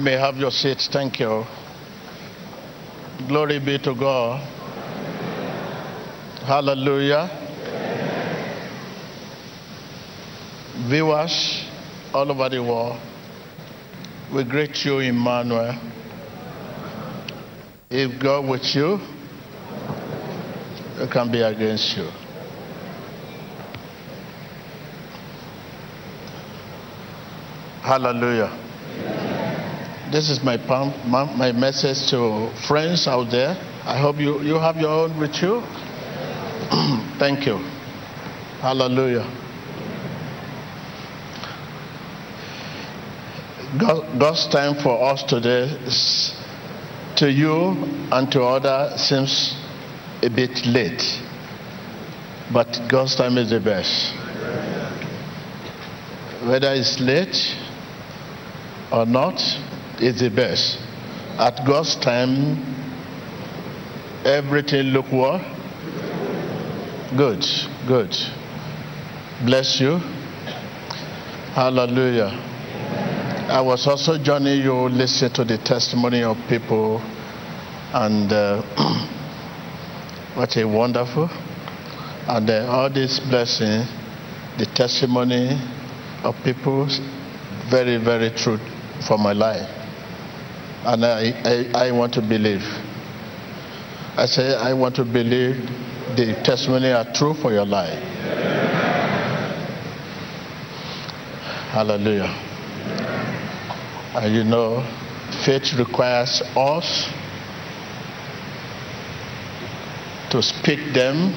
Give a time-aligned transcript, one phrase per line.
[0.00, 0.88] You may have your seats.
[0.88, 1.44] Thank you.
[3.28, 4.40] Glory be to God.
[6.42, 7.28] Hallelujah.
[10.88, 11.66] Viewers
[12.14, 12.98] all over the world,
[14.32, 15.78] we greet you, Emmanuel.
[17.90, 18.96] If God with you,
[20.96, 22.08] who can be against you?
[27.82, 28.59] Hallelujah.
[30.10, 30.56] This is my,
[31.06, 33.56] my message to friends out there.
[33.84, 35.62] I hope you, you have your own with you.
[37.20, 37.58] Thank you.
[38.60, 39.24] Hallelujah.
[43.78, 46.34] God, God's time for us today is,
[47.14, 47.76] to you
[48.10, 49.54] and to others seems
[50.24, 51.04] a bit late,
[52.52, 54.12] but God's time is the best.
[56.44, 57.54] Whether it's late
[58.90, 59.40] or not,
[60.00, 60.78] it's the best.
[61.38, 62.56] At God's time,
[64.24, 65.42] everything look what?
[67.16, 67.44] Good,
[67.86, 68.16] good.
[69.44, 69.98] Bless you.
[71.54, 72.30] Hallelujah.
[73.50, 77.00] I was also joining you listen to the testimony of people
[77.92, 78.62] and uh,
[80.34, 81.28] what a wonderful
[82.28, 83.84] and uh, all this blessing
[84.56, 85.60] the testimony
[86.22, 86.86] of people
[87.68, 88.58] very very true
[89.08, 89.79] for my life
[90.84, 92.62] and I, I, I want to believe.
[94.16, 95.56] I say I want to believe
[96.16, 97.98] the testimony are true for your life.
[101.70, 102.34] Hallelujah.
[104.16, 104.84] And you know
[105.44, 107.08] faith requires us
[110.30, 111.32] to speak them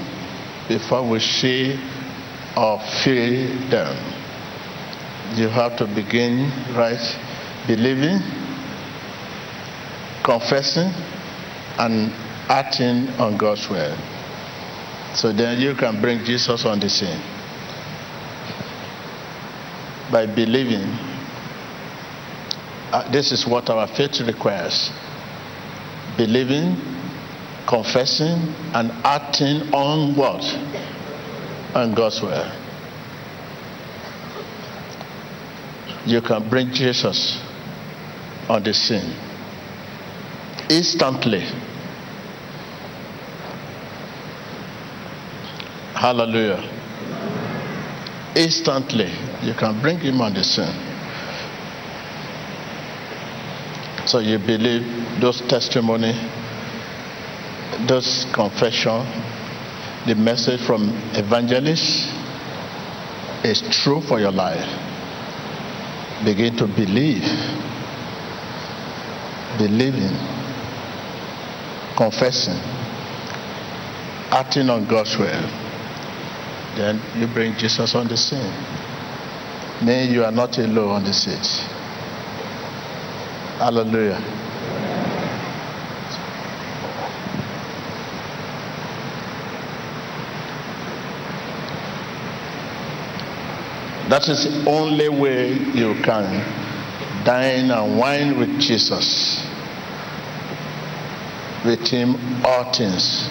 [0.68, 1.80] before we see
[2.58, 3.96] or feel them.
[5.36, 7.00] You have to begin right
[7.68, 8.20] believing,
[10.24, 10.92] confessing,
[11.78, 12.12] and
[12.50, 13.98] acting on God's word.
[15.16, 17.22] So then you can bring Jesus on the scene.
[20.12, 20.84] By believing,
[22.92, 24.92] uh, this is what our faith requires
[26.18, 26.78] believing,
[27.68, 30.44] confessing and acting on what?
[31.76, 32.52] On God's word.
[36.06, 37.42] You can bring Jesus
[38.48, 39.33] on the scene
[40.74, 41.42] instantly.
[45.94, 46.62] Hallelujah.
[48.36, 49.12] Instantly,
[49.44, 50.76] you can bring him on the scene.
[54.08, 54.84] So you believe
[55.22, 56.14] those testimony
[57.88, 59.06] those confession,
[60.06, 62.08] the message from evangelist
[63.44, 64.64] is true for your life.
[66.24, 67.24] Begin to believe,
[69.58, 70.33] believing,
[71.96, 72.58] confessing,
[74.32, 75.50] acting on God's word.
[76.76, 78.54] Then you bring Jesus on the scene.
[79.86, 81.46] Then you are not alone on the seat.
[83.60, 84.20] Hallelujah.
[94.10, 99.53] That is the only way you can dine and wine with Jesus.
[101.66, 102.16] With him,
[102.46, 103.30] all things.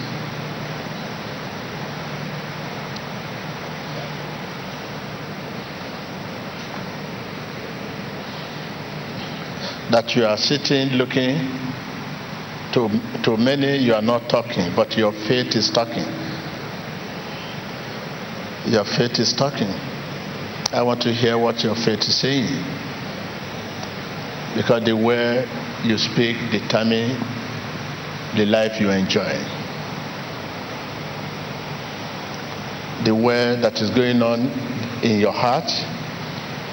[9.91, 11.37] That you are sitting looking
[12.73, 12.89] to,
[13.23, 16.05] to many, you are not talking, but your faith is talking.
[18.65, 19.69] Your faith is talking.
[20.71, 22.47] I want to hear what your faith is saying.
[24.55, 25.47] Because the way
[25.83, 27.32] you speak determines
[28.35, 29.33] the life you enjoy.
[33.05, 34.47] The way that is going on
[35.03, 35.69] in your heart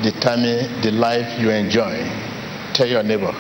[0.03, 2.09] determine the life you enjoy.
[2.73, 3.33] Tell your neighbor.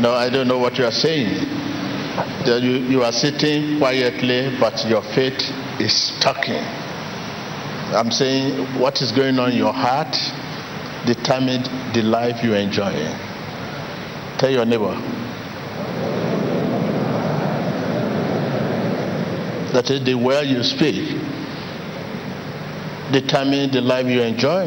[0.00, 1.46] Know, I don't know what you are saying.
[2.46, 5.38] You, you are sitting quietly, but your faith
[5.78, 6.64] is talking.
[7.92, 10.16] I'm saying what is going on in your heart
[11.06, 13.29] determines the life you enjoy.
[14.40, 14.94] Tell your neighbor.
[19.74, 21.20] That is the way you speak
[23.12, 24.66] determine the life you enjoy.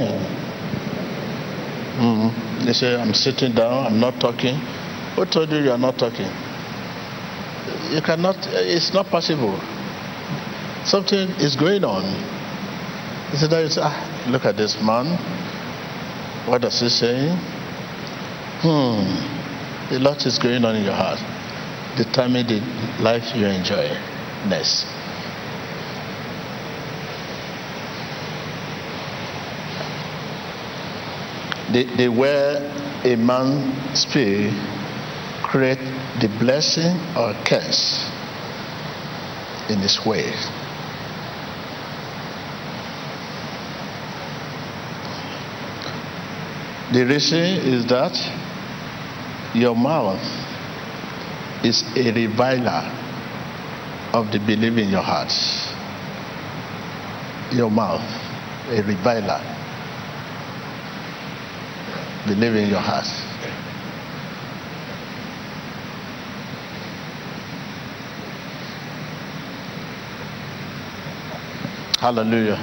[1.97, 2.65] Mm-hmm.
[2.65, 4.55] They say, I'm sitting down, I'm not talking.
[5.15, 6.29] Who told you you are not talking?
[7.89, 9.59] You cannot, it's not possible
[10.85, 12.03] something is going on.
[13.31, 15.17] He said, ah, look at this man.
[16.47, 17.29] What does he say?
[18.61, 19.42] Hmm.
[19.91, 21.19] A lot is going on in your heart.
[21.97, 22.59] Determine the
[23.03, 23.87] life you enjoy
[24.47, 24.85] next.
[31.71, 32.71] The, the way
[33.03, 34.53] a man's spirit
[35.43, 35.79] create
[36.21, 38.09] the blessing or curse
[39.69, 40.31] in his way.
[46.93, 48.13] The reason is that
[49.53, 50.21] your mouth
[51.63, 52.81] is a reviler
[54.13, 55.31] of the belief in your heart.
[57.53, 58.01] Your mouth,
[58.69, 59.41] a reviler.
[62.25, 63.05] Believe in your heart.
[71.99, 72.57] Hallelujah.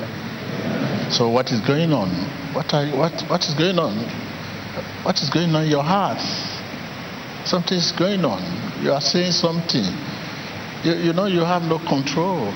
[1.11, 2.09] So what is going on?
[2.53, 3.97] What are what what is going on?
[5.05, 6.21] What is going on in your heart?
[7.51, 8.41] Something is going on.
[8.81, 9.83] You are saying something.
[10.85, 12.47] You, you know you have no control.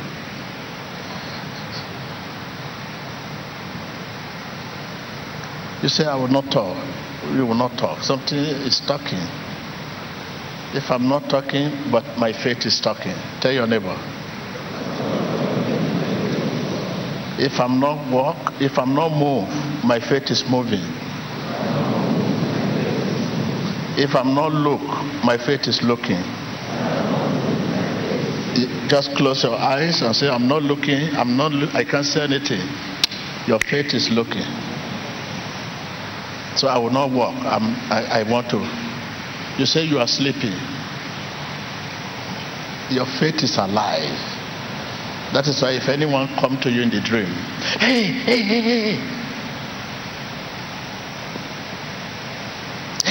[5.82, 6.76] You say, I will not talk.
[7.32, 8.04] You will not talk.
[8.04, 9.18] Something is talking.
[10.78, 13.98] If I'm not talking, but my faith is talking, tell your neighbor.
[17.36, 19.48] If I'm not walk, if I'm not move,
[19.84, 20.84] my faith is moving.
[23.96, 24.80] If I'm not look,
[25.24, 26.22] my faith is looking.
[28.88, 32.66] Just close your eyes and say, I'm not looking, I'm not I can't see anything.
[33.46, 34.44] Your faith is looking.
[36.56, 37.34] So I will not walk.
[37.44, 38.58] I'm, I, I want to.
[39.58, 40.54] You say you are sleeping.
[42.90, 44.18] Your faith is alive.
[45.32, 47.26] That is why if anyone come to you in the dream,
[47.78, 49.13] hey, hey, hey, hey,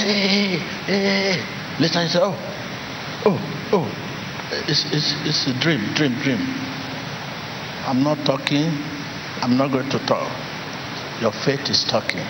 [0.04, 1.80] Eh, eh, eh, hey, hey, hey.
[1.80, 2.36] Later you say, oh,
[3.24, 3.40] oh,
[3.72, 3.88] oh,
[4.68, 6.40] it's, it's, it's a dream, dream, dream.
[7.86, 8.68] I'm not talking.
[9.40, 10.28] I'm not going to talk.
[11.22, 12.20] Your faith is talking.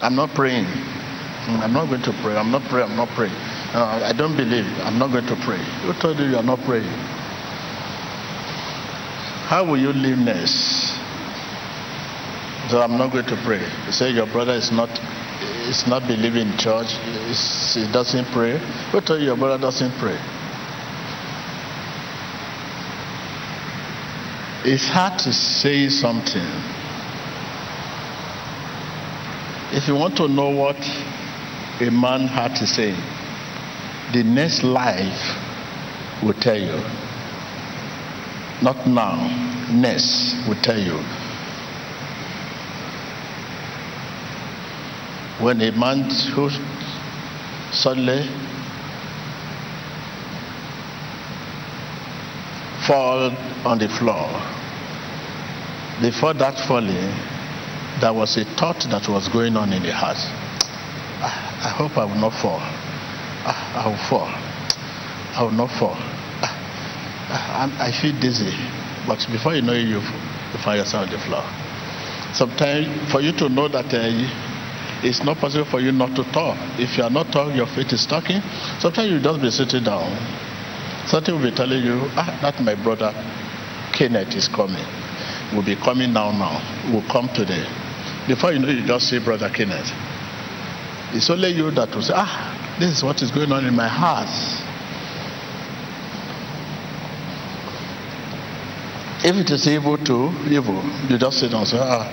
[0.00, 0.64] I'm not praying.
[0.64, 2.36] Mm, I'm not going to pray.
[2.36, 2.88] I'm not praying.
[2.88, 3.34] I'm not praying.
[3.76, 4.64] Uh, I don't believe.
[4.80, 5.60] I'm not going to pray.
[5.84, 6.88] Who told you you are not praying?
[9.44, 10.96] How will you live next?
[12.70, 13.60] So I'm not going to pray.
[13.84, 14.88] You say your brother is not
[15.68, 16.92] is not believing in church.
[17.74, 18.58] He doesn't pray.
[18.92, 20.18] Who told you your brother doesn't pray?
[24.62, 26.46] It's hard to say something.
[29.72, 30.76] If you want to know what
[31.80, 32.92] a man had to say,
[34.12, 35.38] the next life
[36.22, 36.76] will tell you.
[38.62, 39.16] Not now,
[39.72, 40.98] next will tell you.
[45.40, 46.50] When a man who
[47.72, 48.28] suddenly
[52.86, 53.30] fall
[53.64, 54.28] on the floor,
[56.02, 57.14] before that falling,
[58.00, 60.18] there was a thought that was going on in the heart.
[61.22, 61.28] I,
[61.64, 62.60] I hope I will not fall.
[62.60, 64.28] I, I will fall.
[64.28, 65.96] I will not fall.
[66.42, 68.52] Ah, I, I feel dizzy.
[69.06, 71.44] But before you know it, you, you find yourself on the floor.
[72.34, 74.49] Sometimes, for you to know that uh,
[75.02, 76.56] it's not possible for you not to talk.
[76.78, 78.42] If you are not talking, your feet is talking.
[78.78, 80.10] Sometimes you just be sitting down.
[81.06, 83.12] Something will be telling you, ah, that my brother
[83.92, 84.84] Kenneth is coming.
[85.54, 86.60] Will be coming now, now.
[86.92, 87.66] Will come today.
[88.28, 89.90] Before you know, you just see Brother Kenneth.
[91.12, 93.88] It's only you that will say, ah, this is what is going on in my
[93.88, 94.28] heart.
[99.22, 102.06] If it is evil to evil, you just sit down and say, ah,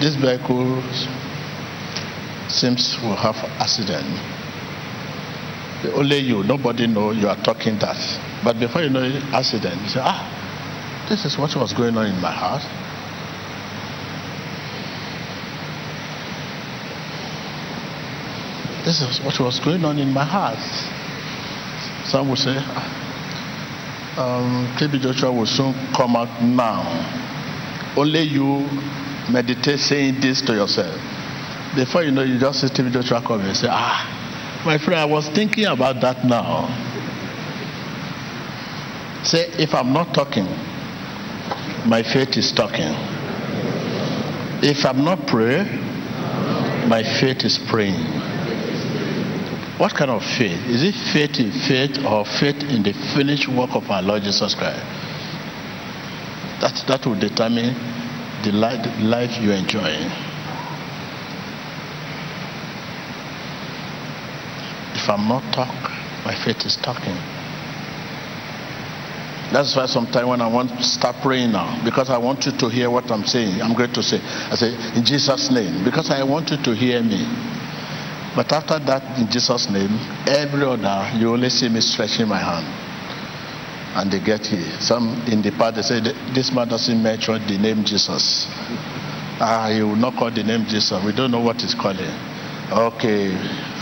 [0.00, 0.82] this vehicle
[2.50, 4.06] seems to have accident.
[5.94, 7.96] Only you, nobody know you are talking that.
[8.44, 12.06] But before you know it, accident, you say, ah, this is what was going on
[12.06, 12.62] in my heart.
[18.84, 20.58] This is what was going on in my heart.
[22.06, 22.56] Some will say,
[24.16, 26.84] um, TB Joshua will soon come out now.
[27.96, 28.68] Only you
[29.30, 31.09] meditate saying this to yourself.
[31.74, 35.04] Before you know, you just see TB Joshua come and say, Ah, my friend, I
[35.04, 36.66] was thinking about that now.
[39.22, 40.46] Say, if I'm not talking,
[41.86, 42.92] my faith is talking.
[44.62, 45.68] If I'm not praying,
[46.88, 48.00] my faith is praying.
[49.78, 50.60] What kind of faith?
[50.66, 54.54] Is it faith in faith or faith in the finished work of our Lord Jesus
[54.54, 54.82] Christ?
[56.60, 57.74] That, that will determine
[58.42, 60.29] the life, the life you're enjoying.
[65.10, 65.74] I'm not talk,
[66.24, 67.16] my faith is talking.
[69.52, 72.68] That's why sometimes when I want to start praying now, because I want you to
[72.68, 76.22] hear what I'm saying, I'm going to say, I say, in Jesus' name, because I
[76.22, 77.26] want you to hear me.
[78.36, 79.90] But after that, in Jesus' name,
[80.28, 82.66] every other, you only see me stretching my hand.
[83.96, 84.80] And they get here.
[84.80, 86.00] Some in the past, they say,
[86.32, 88.46] this man doesn't mention the name Jesus.
[89.42, 91.02] Ah, he will not call the name Jesus.
[91.04, 92.14] We don't know what he's calling.
[92.70, 93.34] Okay,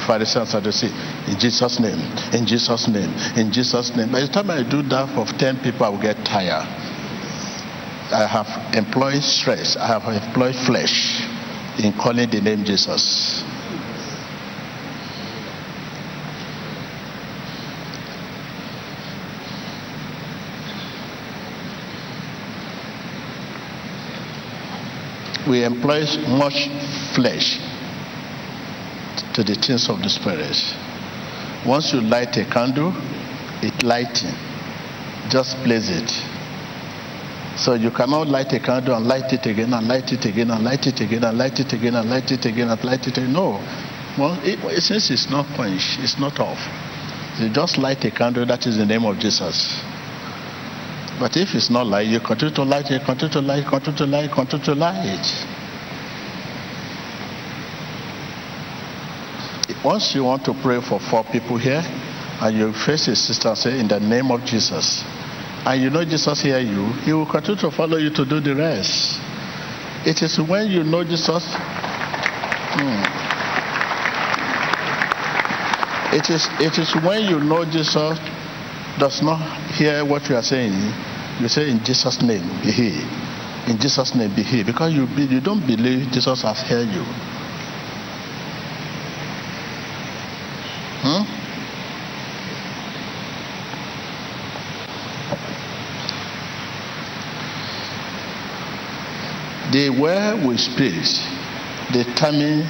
[0.08, 0.92] Pharisees and Sadducees,
[1.28, 2.00] in Jesus' name,
[2.32, 4.10] in Jesus' name, in Jesus' name.
[4.10, 6.64] By the time I do that for 10 people, I will get tired.
[8.10, 11.20] I have employed stress, I have employed flesh
[11.78, 13.44] in calling the name Jesus.
[25.46, 26.68] We employ much
[27.14, 27.67] flesh
[29.38, 30.58] to the things of the Spirit.
[31.64, 32.90] Once you light a candle,
[33.62, 34.34] it lighting.
[35.30, 36.10] Just place it.
[37.56, 40.64] So you cannot light a candle and light it again and light it again and
[40.64, 43.32] light it again and light it again and light it again and light it again.
[43.32, 43.62] No.
[44.18, 46.58] Well, it, since it's not quenched, it's not off.
[47.38, 49.78] You just light a candle, that is the name of Jesus.
[51.20, 54.06] But if it's not light, you continue to light it, continue to light, continue to
[54.06, 55.57] light, continue to light.
[59.84, 61.82] Once you want to pray for four people here,
[62.40, 65.04] and you face a sister and say, In the name of Jesus,
[65.64, 68.54] and you know Jesus hear you, he will continue to follow you to do the
[68.54, 69.20] rest.
[70.06, 71.44] It is when you know Jesus.
[72.74, 73.02] Hmm,
[76.14, 78.18] it is it is when you know Jesus
[78.98, 79.38] does not
[79.72, 80.72] hear what you are saying,
[81.40, 83.08] you say in Jesus' name be healed.
[83.68, 84.66] In Jesus' name be healed.
[84.66, 87.04] Because you be, you don't believe Jesus has heard you.
[99.78, 101.06] The way we speak
[101.92, 102.66] determine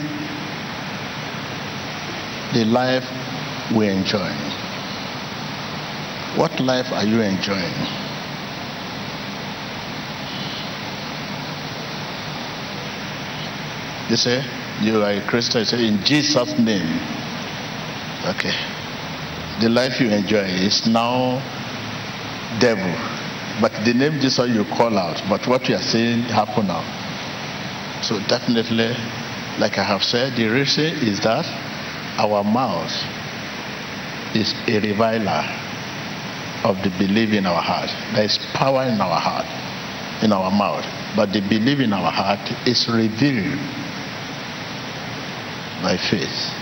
[2.52, 3.08] the life
[3.74, 4.30] we enjoy.
[6.36, 7.72] What life are you enjoying?
[14.10, 14.44] You say,
[14.82, 16.92] you are a Christian, you say, in Jesus' name.
[18.26, 18.52] Okay.
[19.62, 21.40] The life you enjoy is now
[22.60, 22.94] devil.
[23.62, 26.98] But the name Jesus you call out, but what you are saying happen now.
[28.02, 28.95] So definitely,
[29.59, 31.45] like I have said, the reason is that
[32.19, 32.93] our mouth
[34.35, 35.45] is a reviler
[36.64, 37.90] of the belief in our heart.
[38.14, 39.47] There is power in our heart,
[40.23, 40.85] in our mouth,
[41.17, 43.59] but the belief in our heart is revealed
[45.83, 46.55] by faith.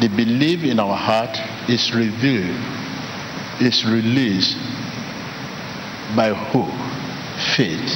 [0.00, 1.36] The belief in our heart
[1.68, 2.60] is revealed,
[3.60, 4.56] is released
[6.14, 6.64] by who?
[7.56, 7.92] Faith.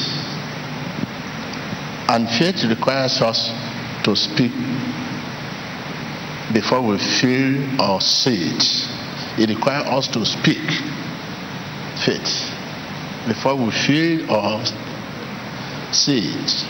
[2.09, 3.51] And faith requires us
[4.05, 4.53] to speak
[6.53, 8.65] before we feel or see it.
[9.39, 10.59] It requires us to speak
[12.05, 12.51] faith
[13.29, 14.65] before we feel or
[15.93, 16.67] see it.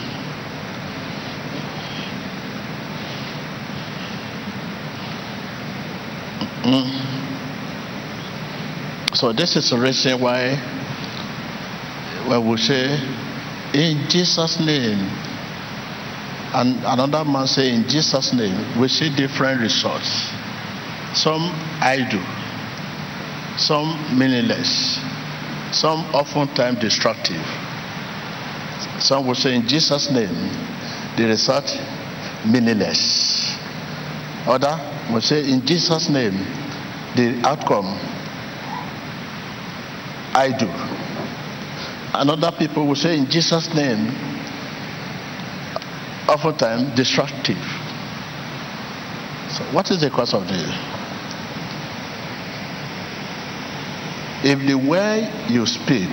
[6.63, 7.11] Mm.
[9.15, 10.80] So this is the reason why
[12.31, 12.95] when we say
[13.73, 14.99] in Jesus' name
[16.53, 20.31] and another man say in Jesus' name, we see different results.
[21.13, 22.23] Some idle,
[23.57, 24.95] some meaningless,
[25.71, 27.45] some oftentimes destructive.
[28.99, 30.33] Some will say in Jesus' name,
[31.17, 31.67] the result
[32.45, 33.57] meaningless.
[34.47, 34.79] Other
[35.11, 36.37] will say in Jesus' name,
[37.15, 37.87] the outcome
[40.33, 40.90] I do.
[42.13, 44.09] And other people will say in Jesus' name,
[46.27, 47.57] oftentimes destructive.
[49.49, 50.69] So, what is the cause of this?
[54.43, 56.09] If the way you speak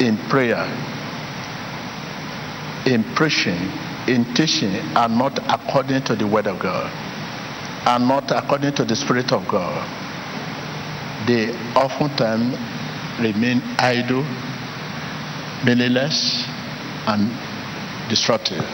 [0.00, 0.64] in prayer,
[2.86, 3.72] in preaching,
[4.06, 6.90] in teaching are not according to the word of God,
[7.86, 9.86] are not according to the Spirit of God,
[11.26, 12.56] they oftentimes
[13.20, 14.22] remain idle,
[15.64, 16.44] meaningless,
[17.06, 17.30] and
[18.08, 18.64] destructive.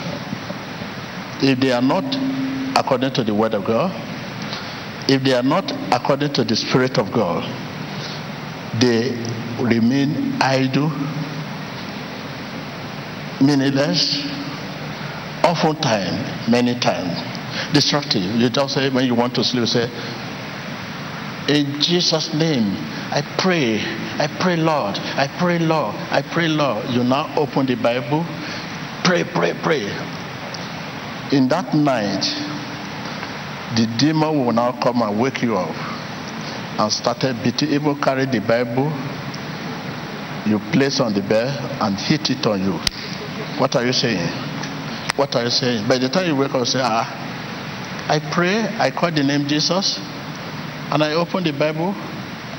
[1.42, 2.04] If they are not
[2.76, 3.92] according to the Word of God,
[5.08, 7.42] if they are not according to the Spirit of God,
[8.80, 9.10] they
[9.60, 10.90] remain idle,
[13.40, 14.24] meaningless,
[15.44, 17.18] often oftentimes, many times,
[17.72, 18.22] destructive.
[18.22, 19.88] You just say when you want to sleep, say,
[21.48, 22.74] in Jesus' name,
[23.12, 23.78] I pray,
[24.16, 26.88] I pray, Lord, I pray, Lord, I pray, Lord.
[26.90, 28.24] You now open the Bible,
[29.02, 29.90] pray, pray, pray.
[31.36, 32.22] In that night,
[33.76, 35.74] the demon will now come and wake you up
[36.78, 38.86] and started beating, even carry the Bible,
[40.46, 42.78] you place on the bed and hit it on you.
[43.58, 44.28] What are you saying?
[45.16, 45.88] What are you saying?
[45.88, 47.06] By the time you wake up, say, ah,
[48.08, 49.98] I pray, I call the name Jesus,
[50.90, 51.94] and I open the Bible,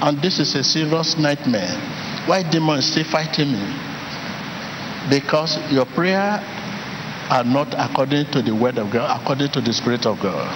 [0.01, 1.75] and this is a serious nightmare.
[2.27, 3.79] Why demons still fighting me?
[5.09, 6.41] Because your prayer
[7.29, 10.49] are not according to the word of God, according to the Spirit of God.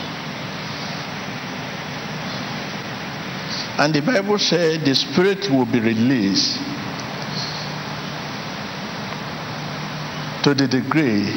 [3.79, 6.58] And the Bible said the Spirit will be released
[10.43, 11.34] to the degree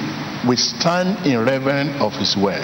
[0.46, 2.62] we stand in reverence of His word.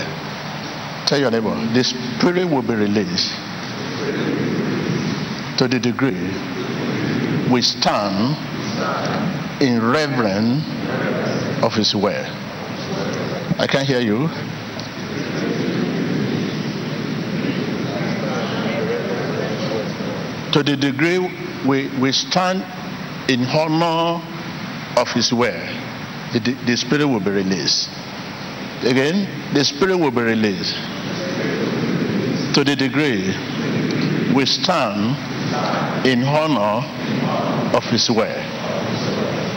[1.06, 3.32] Tell your neighbor, the Spirit will be released
[5.58, 6.30] to the degree
[7.50, 8.36] we stand
[9.60, 10.64] in reverence
[11.64, 12.26] of His word.
[13.58, 14.28] I can't hear you.
[20.52, 21.18] To the degree
[21.66, 22.64] we, we stand
[23.28, 24.22] in honor
[24.96, 25.68] of His word,
[26.34, 27.90] the, the Spirit will be released.
[28.84, 30.76] Again, the Spirit will be released
[32.54, 33.34] to the degree
[34.32, 35.16] we stand
[36.04, 36.84] in honor
[37.76, 38.44] of His word.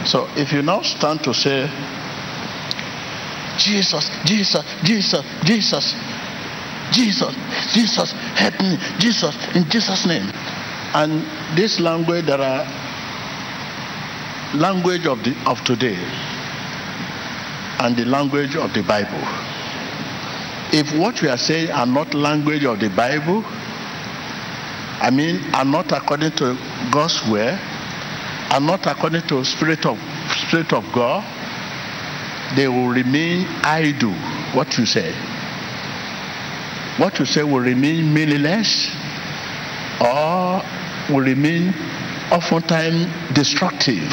[0.06, 1.70] So if you now stand to say,
[3.58, 5.94] Jesus, Jesus, Jesus, Jesus,
[6.92, 7.34] Jesus,
[7.72, 10.30] Jesus, help me, Jesus, in Jesus' name.
[10.94, 11.22] And
[11.56, 12.66] this language, there are
[14.54, 15.96] language of the of today
[17.80, 19.22] and the language of the Bible.
[20.72, 23.44] If what we are saying are not language of the Bible,
[25.02, 26.56] I mean, are not according to
[26.92, 27.58] God's word,
[28.52, 29.98] are not according to Spirit of
[30.46, 31.24] Spirit of God,
[32.54, 34.14] they will remain idle.
[34.54, 35.12] What you say,
[36.98, 38.94] what you say will remain meaningless,
[40.00, 40.62] or
[41.10, 41.74] will remain
[42.30, 44.06] oftentimes destructive.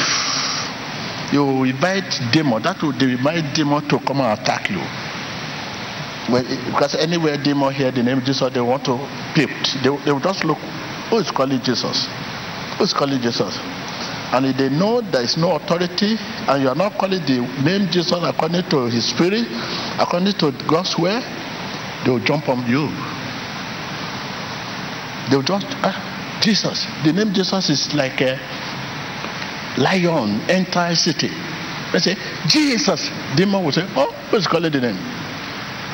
[1.32, 4.82] You invite demon, that will invite demon to come and attack you.
[6.30, 8.96] Because anywhere demon hear the name Jesus, they want to
[9.34, 9.50] peep.
[9.82, 10.58] They, they will just look,
[11.10, 12.06] who is calling Jesus?
[12.78, 13.58] Who is calling Jesus?
[14.32, 16.16] And if they know there is no authority,
[16.46, 19.46] and you are not calling the name Jesus according to his spirit,
[19.98, 21.22] according to God's word,
[22.04, 22.86] they will jump on you.
[25.28, 26.86] They will just, ah, Jesus.
[27.04, 28.38] The name Jesus is like a
[29.78, 31.30] lion entire city.
[31.92, 32.16] They say,
[32.46, 33.10] Jesus.
[33.36, 35.19] Demon will say, oh, who's calling the name?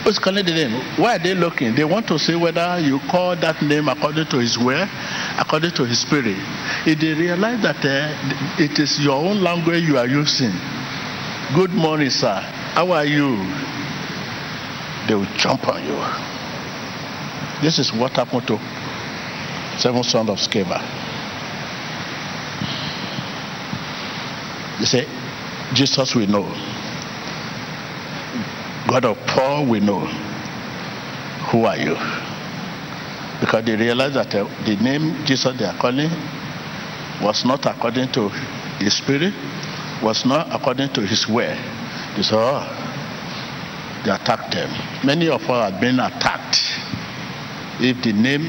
[0.07, 0.71] Who's calling the name?
[1.03, 1.75] Why are they looking?
[1.75, 4.89] They want to see whether you call that name according to his word,
[5.37, 6.37] according to his spirit.
[6.87, 10.53] If they realize that uh, it is your own language you are using,
[11.57, 12.39] good morning, sir.
[12.39, 13.35] How are you?
[15.09, 15.99] They will jump on you.
[17.61, 18.61] This is what happened to
[19.77, 20.87] seven sons of Sceva.
[24.79, 25.09] They say,
[25.75, 26.76] Jesus we know.
[28.89, 30.01] God of Paul we know.
[31.51, 31.95] Who are you?
[33.41, 36.11] Because they realize that uh, the name Jesus they are calling
[37.23, 38.29] was not according to
[38.79, 39.35] his spirit,
[40.03, 41.57] was not according to his word.
[42.17, 42.65] They said, oh,
[44.05, 44.71] they attacked them.
[45.05, 46.59] Many of us have been attacked.
[47.79, 48.47] If the name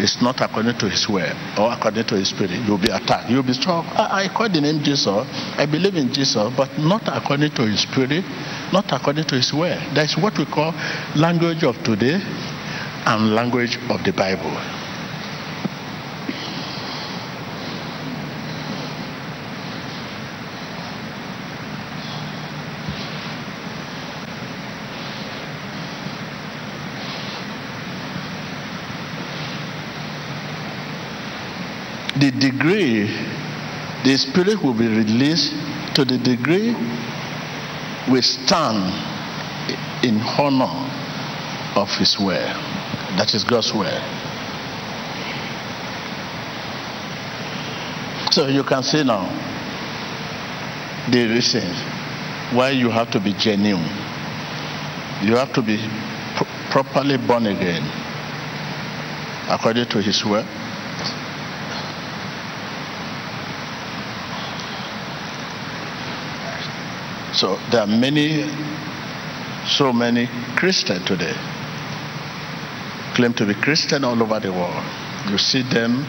[0.00, 3.28] is not according to his word or according to his spirit, you'll be attacked.
[3.28, 3.84] You'll be struck.
[3.98, 5.06] I, I call the name Jesus.
[5.06, 8.24] I believe in Jesus, but not according to his spirit,
[8.72, 9.80] not according to his word.
[9.94, 10.74] That's what we call
[11.16, 12.20] language of today
[13.06, 14.56] and language of the Bible.
[32.20, 33.06] the degree
[34.04, 35.54] the spirit will be released
[35.94, 36.76] to the degree
[38.08, 38.78] we stand
[40.04, 40.90] in honor
[41.76, 42.54] of his word.
[43.16, 44.02] That is god's word.
[48.32, 49.26] So you can see now
[51.10, 51.66] the reason
[52.56, 53.84] why you have to be genuine.
[55.22, 55.78] You have to be
[56.70, 57.82] properly born again
[59.48, 60.46] according to his word
[67.40, 68.44] So there are many,
[69.66, 71.32] so many Christians today
[73.14, 74.84] claim to be Christian all over the world.
[75.30, 76.04] You see them,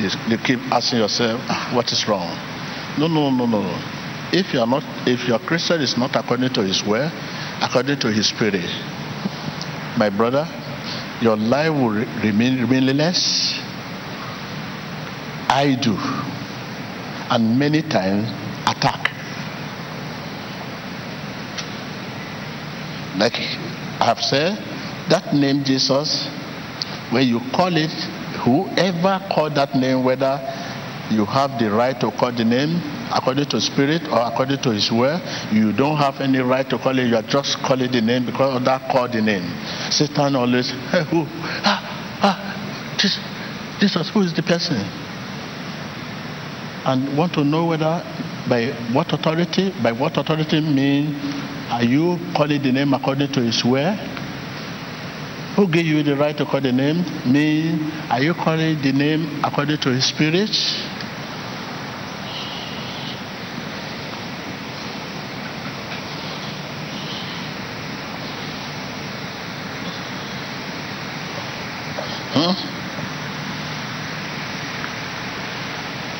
[0.00, 2.26] you, you keep asking yourself, ah, what is wrong?
[2.98, 3.60] No, no, no, no.
[4.32, 7.12] If you are not, if your Christian is not according to His will,
[7.60, 8.64] according to His Spirit,
[9.98, 10.48] my brother,
[11.20, 13.60] your life will remain meaningless.
[15.50, 15.98] I do,
[17.28, 18.30] and many times
[18.66, 19.12] attack.
[23.22, 24.58] Like I have said,
[25.08, 26.26] that name Jesus,
[27.14, 27.92] when you call it,
[28.42, 30.42] whoever called that name, whether
[31.08, 32.82] you have the right to call the name
[33.14, 36.98] according to spirit or according to his word, you don't have any right to call
[36.98, 37.06] it.
[37.06, 39.46] You are just calling the name because of that called the name.
[39.92, 41.22] Satan always, hey, who?
[41.62, 41.78] Ah,
[42.26, 43.22] ah, Jesus,
[43.78, 44.82] Jesus, who is the person?
[46.84, 48.02] And want to know whether
[48.48, 51.14] by what authority, by what authority mean
[51.72, 53.96] are you calling the name according to his word?
[55.56, 57.02] Who gave you the right to call the name?
[57.24, 57.78] Me.
[58.10, 60.50] Are you calling the name according to his spirit?
[72.34, 72.54] Huh?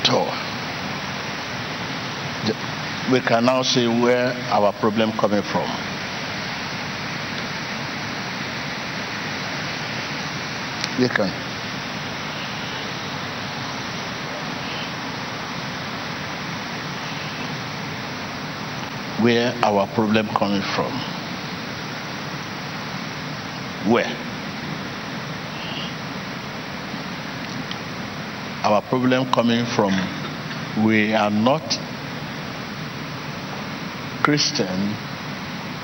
[0.05, 0.25] So,
[3.13, 5.69] we can now see where our problem coming from.
[10.99, 11.29] We can.
[19.23, 20.93] Where our problem coming from?
[23.93, 24.17] Where?
[28.65, 29.93] our problem coming from
[30.85, 31.63] we are not
[34.23, 34.95] Christian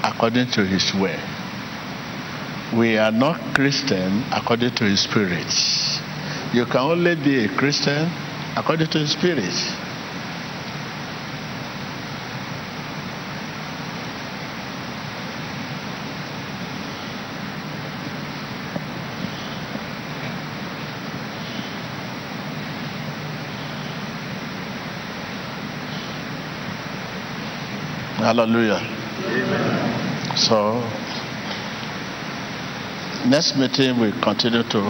[0.04, 1.18] according to his way.
[2.76, 5.50] We are not Christian according to his spirit.
[6.54, 8.10] You can only be a Christian
[8.56, 9.54] according to his spirit.
[28.28, 28.76] Hallelujah.
[29.24, 30.36] Amen.
[30.36, 30.84] So,
[33.26, 34.80] next meeting we continue to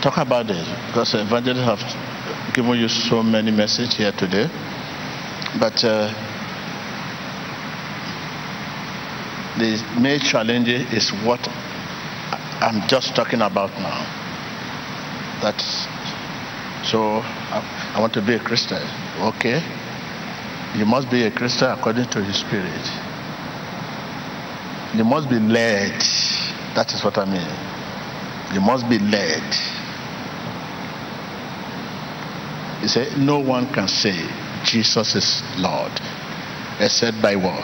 [0.00, 4.48] talk about this because evangelists have given you so many messages here today.
[5.60, 6.08] But uh,
[9.58, 11.46] the main challenge is what
[12.62, 14.00] I'm just talking about now.
[15.42, 15.84] That's
[16.90, 17.20] so
[17.52, 18.80] I, I want to be a Christian.
[19.20, 19.83] Okay
[20.76, 22.90] you must be a Christian according to His Spirit.
[24.94, 26.00] You must be led.
[26.74, 28.54] That is what I mean.
[28.54, 29.42] You must be led.
[32.80, 34.14] He said, No one can say
[34.64, 35.92] Jesus is Lord
[36.80, 37.62] except by what?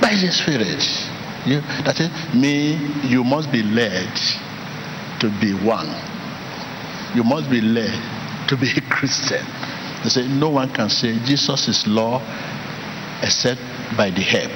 [0.00, 0.82] By the Spirit.
[1.46, 2.76] You, that is, me,
[3.08, 4.10] you must be led
[5.20, 5.88] to be one.
[7.14, 9.44] You must be led to be a Christian.
[10.02, 12.22] They say no one can say Jesus is Lord
[13.22, 13.60] except
[13.96, 14.52] by the help,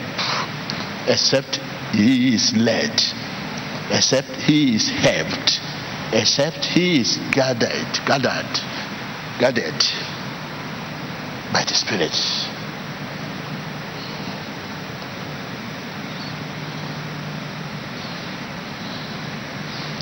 [1.09, 1.57] except
[1.93, 3.03] he is led,
[3.91, 5.61] except he is helped,
[6.13, 8.61] except he is gathered, gathered,
[9.41, 9.85] gathered
[11.53, 12.15] by the Spirit.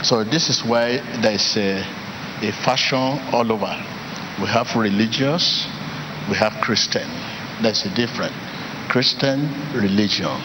[0.04, 1.80] So this is why there is a,
[2.42, 3.99] a fashion all over
[4.40, 5.66] we have religious,
[6.28, 7.08] we have Christian.
[7.62, 8.32] That's a different.
[8.88, 10.40] Christian religion.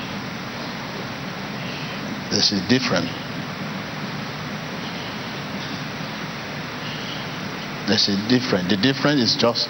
[2.30, 3.08] This is different.
[7.88, 8.70] This is different.
[8.70, 9.70] The difference is just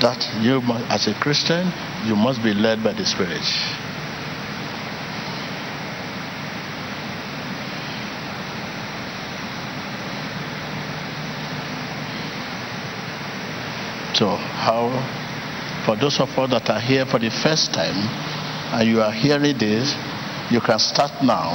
[0.00, 1.72] that you, as a Christian,
[2.04, 3.42] you must be led by the Spirit.
[14.16, 14.36] So,
[15.84, 17.96] for those of us that are here for the first time
[18.74, 19.94] and you are hearing this,
[20.50, 21.52] you can start now.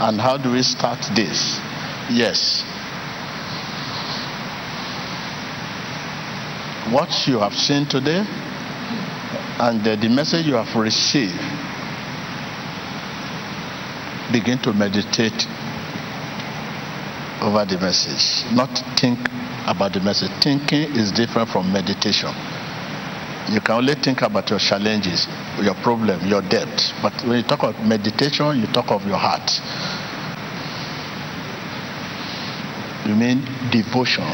[0.00, 1.58] And how do we start this?
[2.10, 2.62] Yes.
[6.92, 8.24] What you have seen today
[9.60, 11.36] and the, the message you have received,
[14.32, 15.46] begin to meditate
[17.42, 19.29] over the message, not think
[19.66, 20.30] about the message.
[20.42, 22.30] Thinking is different from meditation.
[23.48, 25.26] You can only think about your challenges,
[25.60, 26.94] your problem, your debt.
[27.02, 29.50] But when you talk of meditation, you talk of your heart.
[33.08, 34.24] You mean devotion.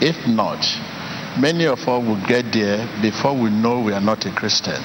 [0.00, 0.64] If not,
[1.38, 4.80] many of us will get there before we know we are not a Christian.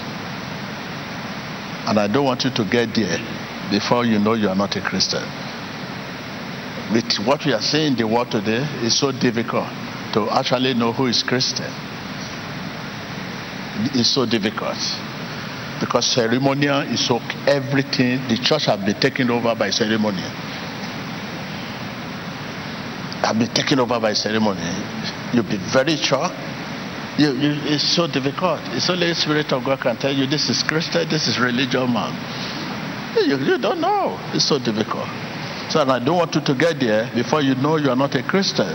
[1.88, 3.38] And I don't want you to get there
[3.69, 5.23] before you know you are not a Christian.
[6.93, 9.67] With what we are seeing in the world today, it's so difficult
[10.13, 11.71] to actually know who is Christian.
[13.93, 14.77] It's so difficult
[15.79, 18.27] because ceremonial is so everything.
[18.27, 20.29] The church has been taken over by ceremonial.
[23.21, 24.62] Have been taken over by ceremony.
[25.34, 26.29] You'll be very sure.
[27.17, 28.62] You, you, it's so difficult.
[28.71, 31.93] It's only the Spirit of God can tell you this is Christian, this is religion,
[31.93, 32.15] man.
[33.15, 34.19] You, you don't know.
[34.34, 35.08] It's so difficult.
[35.69, 38.24] So I don't want you to get there before you know you are not a
[38.24, 38.74] Christian.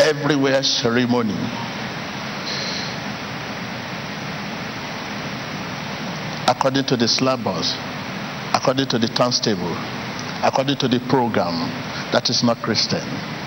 [0.00, 1.34] Everywhere ceremony.
[6.46, 7.76] According to the syllabus,
[8.54, 9.08] according to the
[9.42, 9.74] table,
[10.42, 11.54] according to the program,
[12.12, 13.37] that is not Christian.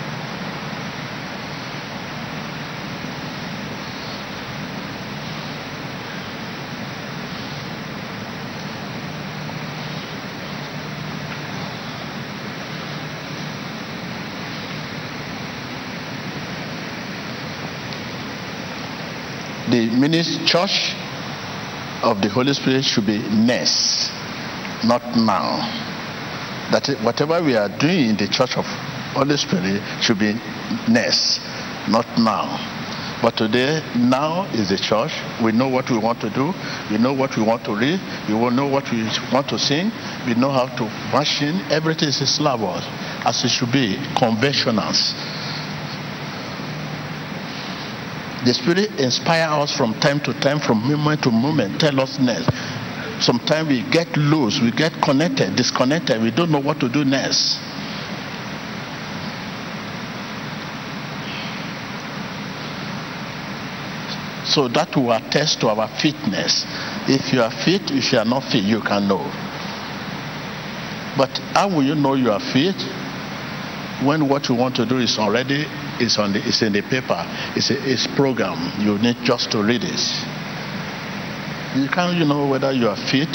[19.99, 20.93] Ministry church
[22.03, 24.11] of the Holy Spirit should be next,
[24.83, 25.59] not now.
[26.71, 28.65] That whatever we are doing in the church of
[29.13, 30.33] Holy Spirit should be
[30.87, 31.41] next,
[31.89, 32.79] not now.
[33.21, 35.13] But today, now is the church.
[35.43, 36.53] We know what we want to do.
[36.89, 38.01] We know what we want to read.
[38.27, 39.91] We will know what we want to sing.
[40.25, 41.61] We know how to function.
[41.69, 42.83] Everything is syllabus,
[43.23, 45.13] as it should be, conventionals.
[48.45, 52.49] The Spirit inspire us from time to time, from moment to moment, tell us next.
[53.23, 57.59] Sometimes we get loose, we get connected, disconnected, we don't know what to do next.
[64.43, 66.65] So that will attest to our fitness.
[67.07, 69.23] If you are fit, if you are not fit, you can know.
[71.15, 72.75] But how will you know you are fit
[74.03, 75.67] when what you want to do is already
[76.01, 77.23] is on the it's in the paper.
[77.55, 78.57] It's a it's program.
[78.81, 80.01] You need just to read it.
[81.75, 83.29] You can't you know whether you are fit.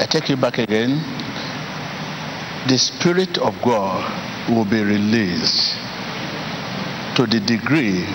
[0.00, 1.02] I take you back again.
[2.68, 5.74] The Spirit of God will be released
[7.16, 8.06] to the degree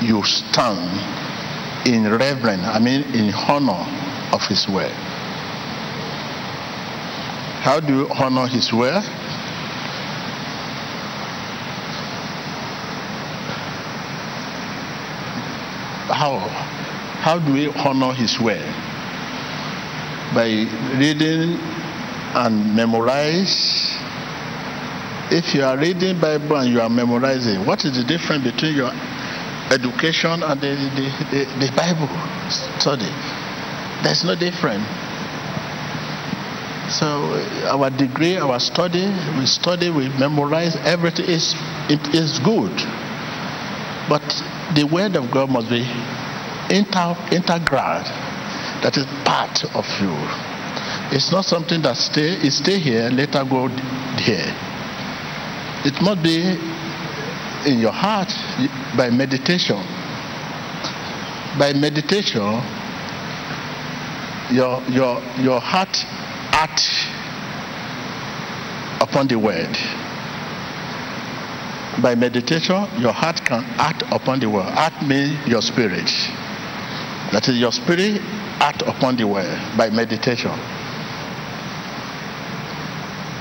[0.00, 0.88] you stand
[1.86, 3.84] in reverence, I mean in honor
[4.32, 4.92] of his word.
[7.60, 9.02] How do you honor his word?
[16.12, 16.38] How?
[17.24, 18.64] How do we honor his word?
[20.34, 21.58] By reading
[22.34, 23.73] and memorize
[25.34, 28.92] if you are reading Bible and you are memorizing, what is the difference between your
[29.74, 32.06] education and the, the, the, the Bible
[32.78, 33.10] study?
[34.06, 34.86] There's no difference.
[36.94, 37.34] So
[37.66, 41.54] our degree, our study, we study, we memorize, everything is
[41.90, 42.70] it is good.
[44.06, 44.22] But
[44.78, 45.82] the word of God must be
[46.70, 48.06] inter, integral.
[48.86, 50.14] That is part of you.
[51.10, 53.66] It's not something that stay, it stay here, later go
[54.18, 54.54] here.
[55.84, 56.40] It must be
[57.70, 58.32] in your heart
[58.96, 59.76] by meditation.
[61.58, 62.40] By meditation,
[64.50, 65.94] your your your heart
[66.52, 66.80] act
[69.02, 69.76] upon the word.
[72.02, 74.66] By meditation, your heart can act upon the word.
[74.66, 76.10] Act means your spirit.
[77.32, 78.22] That is your spirit
[78.60, 80.50] act upon the word by meditation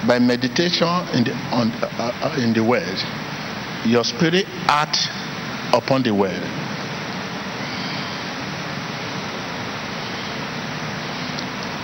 [0.07, 2.97] by meditation in the, on, uh, uh, in the word,
[3.85, 5.09] your spirit act
[5.73, 6.43] upon the word.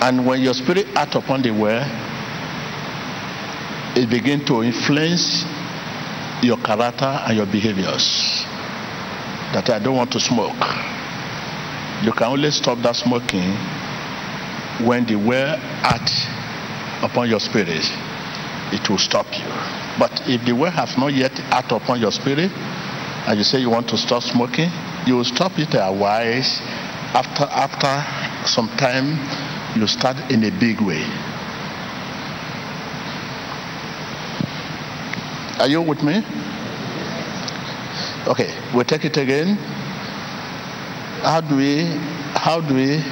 [0.01, 1.85] And when your spirit act upon the word,
[3.97, 5.43] it begins to influence
[6.41, 8.45] your character and your behaviors.
[9.51, 10.55] That I don't want to smoke.
[12.03, 13.51] You can only stop that smoking
[14.85, 16.11] when the word act
[17.03, 17.83] upon your spirit,
[18.71, 19.45] it will stop you.
[19.97, 22.51] But if the word has not yet act upon your spirit,
[23.27, 24.69] and you say you want to stop smoking,
[25.05, 26.43] you will stop it while.
[27.11, 29.17] After after some time,
[29.75, 31.03] you start in a big way.
[35.59, 36.23] Are you with me?
[38.27, 39.57] Okay, we take it again.
[41.23, 41.85] How do we
[42.35, 43.03] how do we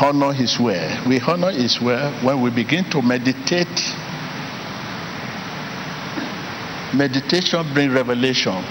[0.00, 1.06] honor his word?
[1.06, 3.66] We honor his word when we begin to meditate.
[6.94, 8.64] Meditation brings revelation.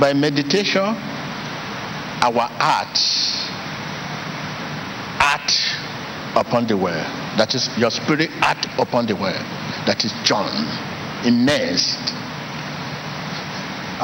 [0.00, 0.94] By meditation,
[2.22, 2.98] our heart
[5.18, 5.78] act
[6.36, 7.04] upon the word.
[7.36, 9.44] That is your spirit act upon the word.
[9.88, 10.52] That is John,
[11.24, 12.12] immersed.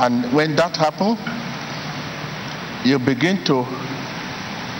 [0.00, 1.20] And when that happens,
[2.88, 3.68] you begin to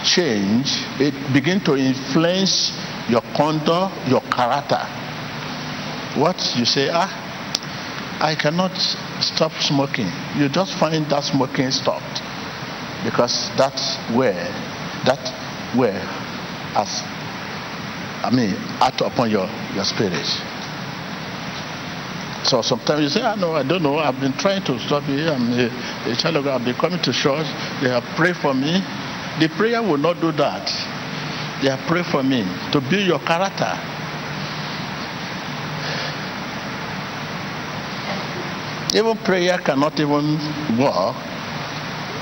[0.02, 2.72] change, it begin to influence
[3.10, 4.80] your conduct, your character.
[6.18, 7.12] What you say, ah,
[8.22, 8.72] I cannot
[9.20, 10.08] stop smoking.
[10.38, 12.22] You just find that smoking stopped
[13.04, 14.48] because that's where
[15.04, 15.20] that
[15.76, 16.00] where
[16.80, 17.02] as
[18.24, 20.24] I mean act upon your your spirit.
[22.44, 23.96] So sometimes you say, I ah, know, I don't know.
[23.98, 25.26] I've been trying to stop it.
[25.26, 26.61] I'm a, a child of God.
[26.61, 27.46] I've been coming to church.
[27.80, 28.85] They have prayed for me.
[29.40, 30.68] The prayer will not do that.
[31.62, 33.72] They have prayed for me to build your character.
[38.94, 40.37] Even prayer cannot even
[40.78, 41.16] work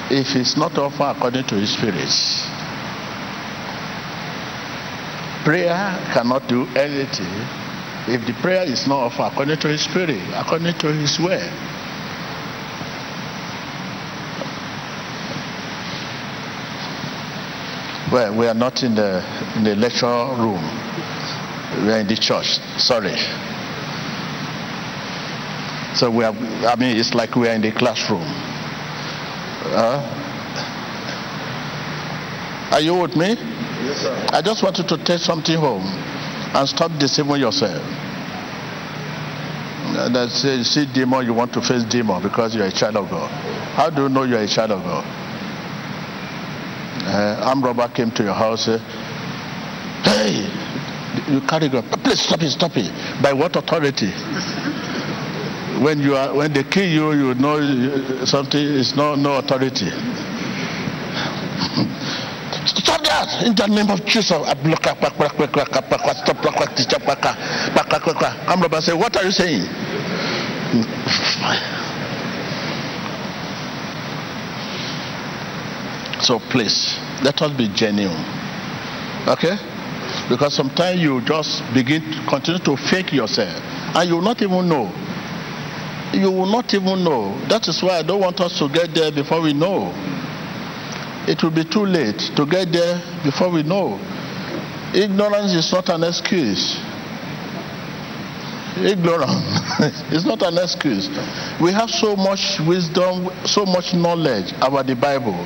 [0.09, 2.09] if it's not offered according to his spirit.
[5.45, 7.62] Prayer cannot do anything
[8.09, 11.39] if the prayer is not offered according to his spirit, according to his way.
[18.13, 19.25] Well, we are not in the
[19.57, 20.63] in the lecture room.
[21.87, 22.59] We are in the church.
[22.79, 23.17] Sorry.
[25.95, 26.35] So we are,
[26.67, 28.25] I mean, it's like we are in the classroom.
[29.65, 30.01] Uh,
[32.73, 33.29] are you with me?
[33.29, 34.27] Yes, sir.
[34.33, 36.12] I just wanted to take something home
[36.55, 37.83] and stop deceiving yourself.
[39.95, 43.11] Uh, that say, see demon, you want to face demon because you're a child of
[43.11, 43.31] God.
[43.75, 45.05] How do you know you're a child of God?
[47.05, 48.69] Uh, arm robber came to your house.
[48.69, 48.79] Uh,
[50.05, 51.85] hey, you carry God.
[52.05, 53.23] Please stop it, stop it.
[53.23, 54.13] By what authority?
[55.83, 59.91] when you are when they kill you, you know something is no no authority.
[63.45, 64.33] In the name of Jesus.
[68.47, 69.63] Amraba say, What are you saying?
[76.23, 78.25] So please, let us be genuine.
[79.29, 79.57] Okay?
[80.29, 83.55] Because sometimes you just begin to continue to fake yourself
[83.97, 84.91] and you will not even know
[86.15, 87.39] you will not even know.
[87.49, 89.93] That is why I don't want us to get there before we know.
[91.29, 93.99] It will be too late to get there before we know.
[94.95, 96.77] Ignorance is not an excuse.
[98.77, 99.81] Ignorance
[100.13, 101.09] is not an excuse.
[101.61, 105.39] We have so much wisdom, so much knowledge about the Bible,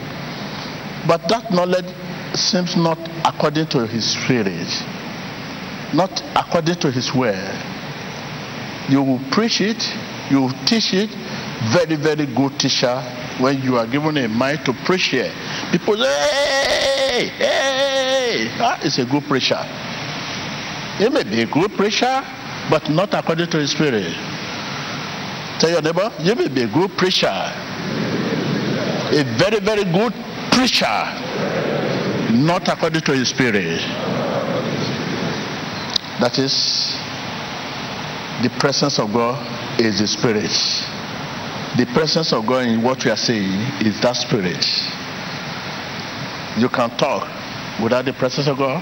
[1.07, 1.87] but that knowledge
[2.35, 4.69] seems not according to His Spirit,
[5.93, 7.37] not according to His word.
[8.89, 9.83] You will preach it,
[10.31, 11.11] you will teach it
[11.73, 13.03] very very good teacher
[13.39, 15.33] when you are given a mind to preach here
[15.71, 16.09] people say
[17.11, 18.07] hey hey
[18.61, 19.63] ah, it's a good preacher.
[20.99, 22.23] He may be a good preacher
[22.71, 24.13] but not according to his spirit.
[25.61, 27.27] Tell your neighbor you may be a good preacher.
[27.27, 30.15] A very very good
[30.51, 30.99] preacher
[32.33, 33.81] not according to his spirit.
[36.21, 36.97] That is
[38.43, 40.51] the presence of god is the spirit.
[41.77, 44.65] The presence of God in what we are saying is that spirit.
[46.57, 47.29] You can talk
[47.83, 48.81] without the presence of God.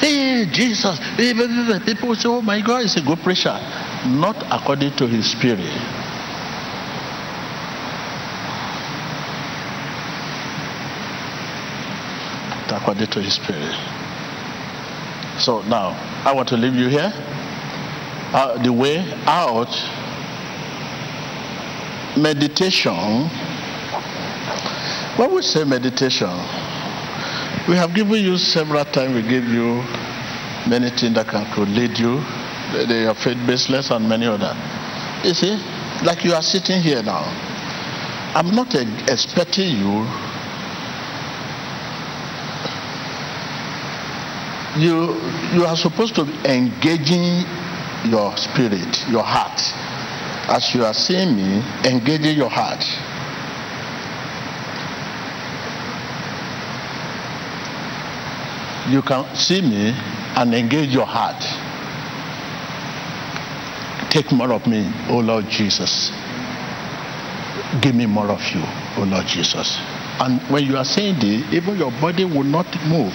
[0.00, 0.98] Hey, Jesus.
[1.16, 3.54] People say, oh my God, he's a good preacher.
[4.06, 5.70] Not according to his spirit.
[12.68, 13.74] according to his spirit.
[15.40, 15.90] So now,
[16.24, 17.12] I want to leave you here.
[18.32, 19.70] Uh, the way out
[22.16, 23.28] meditation,
[25.16, 26.30] when we say meditation,
[27.68, 29.82] we have given you several times, we give you
[30.68, 32.22] many things that can lead you.
[32.86, 34.54] they are faith baseless and many other.
[35.24, 35.56] You see,
[36.04, 37.24] like you are sitting here now.
[38.34, 40.06] I'm not expecting you.
[44.76, 45.14] You
[45.54, 47.46] you are supposed to be engaging
[48.10, 49.58] your spirit, your heart.
[50.48, 52.84] As you are seeing me, engaging your heart.
[58.88, 59.90] You can see me
[60.36, 61.42] and engage your heart.
[64.10, 66.12] Take more of me, O Lord Jesus.
[67.80, 68.62] Give me more of you,
[68.96, 69.76] O Lord Jesus.
[70.20, 73.12] And when you are saying this, even your body will not move.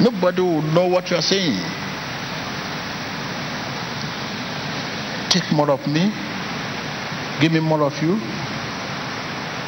[0.00, 1.58] Nobody will know what you are saying.
[5.28, 6.12] Take more of me.
[7.44, 8.16] Give me more of you.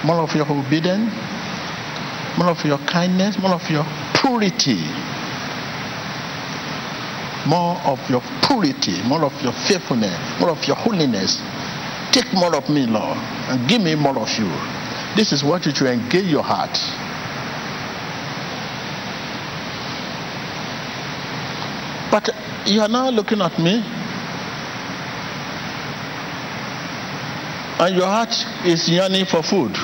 [0.03, 1.13] More of your obedience.
[2.39, 3.37] More of your kindness.
[3.39, 4.81] More of your purity
[7.47, 11.41] more of your purity, more of your faithfulness, more of your holiness.
[12.11, 13.17] Take more of me, Lord,
[13.49, 14.49] and give me more of you.
[15.15, 16.75] This is what you should engage your heart.
[22.11, 22.31] But
[22.67, 23.85] you are now looking at me,
[27.79, 28.33] and your heart
[28.65, 29.75] is yearning for food.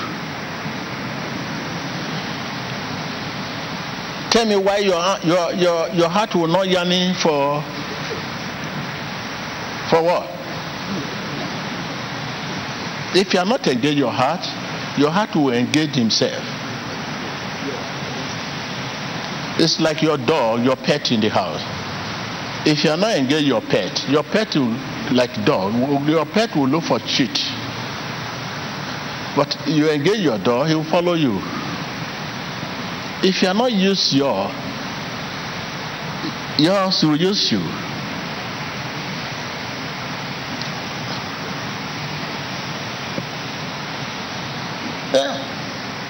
[4.31, 7.61] Tell me why your, your, your, your heart will not yearning for,
[9.91, 10.25] for what?
[13.15, 14.41] If you are not engaged your heart,
[14.99, 16.43] your heart will engage himself.
[19.61, 21.61] It's like your dog, your pet in the house.
[22.67, 24.73] If you are not engaged your pet, your pet will,
[25.13, 25.75] like dog,
[26.09, 27.39] your pet will look for cheat.
[29.35, 31.41] But you engage your door, he will follow you.
[33.23, 34.51] If you are not used your,
[36.59, 37.61] yours will use you.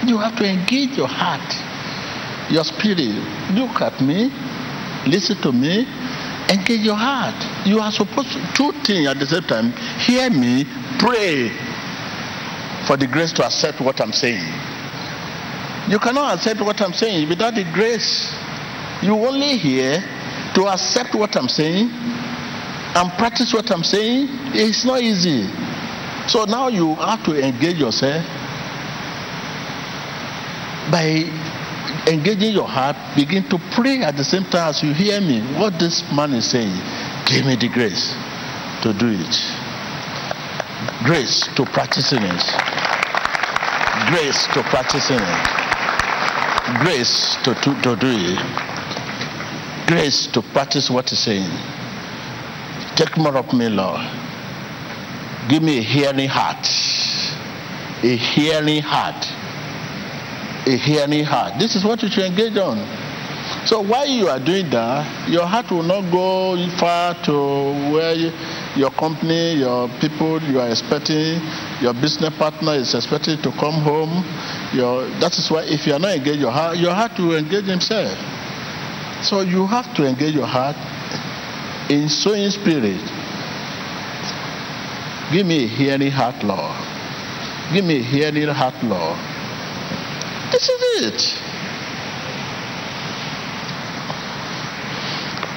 [0.04, 1.54] You have to engage your heart,
[2.50, 2.98] your spirit.
[3.54, 4.32] Look at me,
[5.06, 5.86] listen to me,
[6.48, 7.36] engage your heart.
[7.66, 9.72] You are supposed to two things at the same time.
[10.00, 10.66] Hear me,
[10.98, 11.71] pray
[12.86, 14.44] for the grace to accept what I'm saying.
[15.88, 18.34] You cannot accept what I'm saying without the grace.
[19.02, 20.00] You only hear
[20.54, 21.90] to accept what I'm saying
[22.94, 24.28] and practice what I'm saying.
[24.54, 25.48] It's not easy.
[26.28, 28.24] So now you have to engage yourself
[30.90, 31.24] by
[32.06, 35.40] engaging your heart, begin to pray at the same time as you hear me.
[35.58, 36.74] What this man is saying,
[37.26, 38.14] give me the grace
[38.82, 39.61] to do it.
[41.04, 42.44] Grace to practicing it.
[44.10, 45.62] Grace to practicing it
[46.78, 48.38] grace to, to, to do it.
[49.86, 51.50] Grace to practice what he's saying.
[52.96, 54.00] Take more of me, Lord.
[55.48, 56.66] Give me a hearing heart.
[58.02, 59.26] A hearing heart.
[60.66, 61.58] A hearing heart.
[61.58, 62.78] This is what you should engage on.
[63.66, 67.32] So while you are doing that, your heart will not go far to
[67.92, 68.30] where you,
[68.76, 71.40] your company, your people you are expecting,
[71.80, 74.24] your business partner is expected to come home.
[74.72, 77.66] Your, that is why if you are not engaged, your heart, your heart will engage
[77.66, 78.16] himself.
[79.24, 80.76] So you have to engage your heart
[81.90, 83.02] in sowing spirit.
[85.32, 86.76] Give me a hearing heart, Lord.
[87.72, 89.18] Give me a hearing heart, Lord.
[90.52, 91.20] This is it.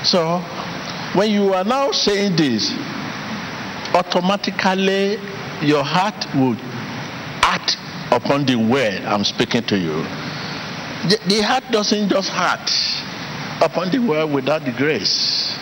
[0.05, 0.39] So,
[1.15, 2.71] when you are now saying this,
[3.95, 5.17] automatically
[5.65, 6.59] your heart would
[7.41, 7.77] act
[8.11, 10.03] upon the word I'm speaking to you.
[11.09, 12.71] The, the heart doesn't just act
[13.63, 15.55] upon the word without the grace.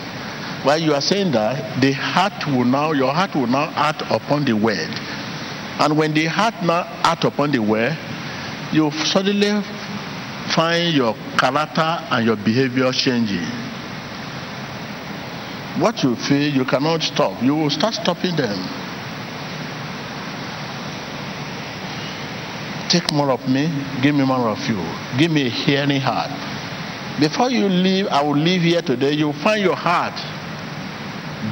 [0.64, 4.44] While you are saying that, the heart will now, your heart will now act upon
[4.46, 4.88] the word.
[5.78, 7.96] And when the heart now act upon the word,
[8.72, 9.62] you suddenly
[10.54, 13.63] find your character and your behavior changing.
[15.78, 17.42] What you feel, you cannot stop.
[17.42, 18.58] You will start stopping them.
[22.88, 23.66] Take more of me,
[24.00, 24.80] give me more of you.
[25.18, 26.30] Give me a hearing heart.
[27.18, 30.14] Before you leave, I will leave here today, you'll find your heart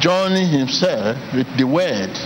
[0.00, 2.16] joining himself with the word.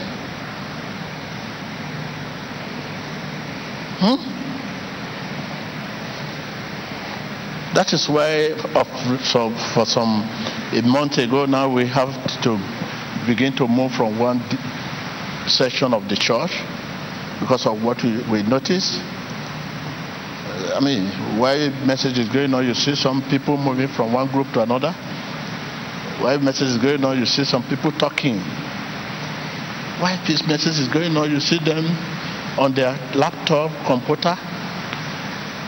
[3.98, 4.16] Hmm?
[7.74, 8.54] That is why
[9.74, 10.22] for some
[10.72, 12.10] a month ago now we have
[12.42, 12.58] to
[13.26, 14.40] begin to move from one
[15.48, 16.50] section of the church
[17.40, 18.98] because of what we, we notice.
[18.98, 21.06] Uh, I mean,
[21.38, 24.92] why message is going on, you see some people moving from one group to another.
[26.20, 28.38] While message is going on, you see some people talking.
[30.00, 31.84] While this message is going on, you see them
[32.58, 34.34] on their laptop, computer.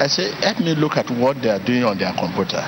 [0.01, 2.65] I say, let me look at what they are doing on their computer.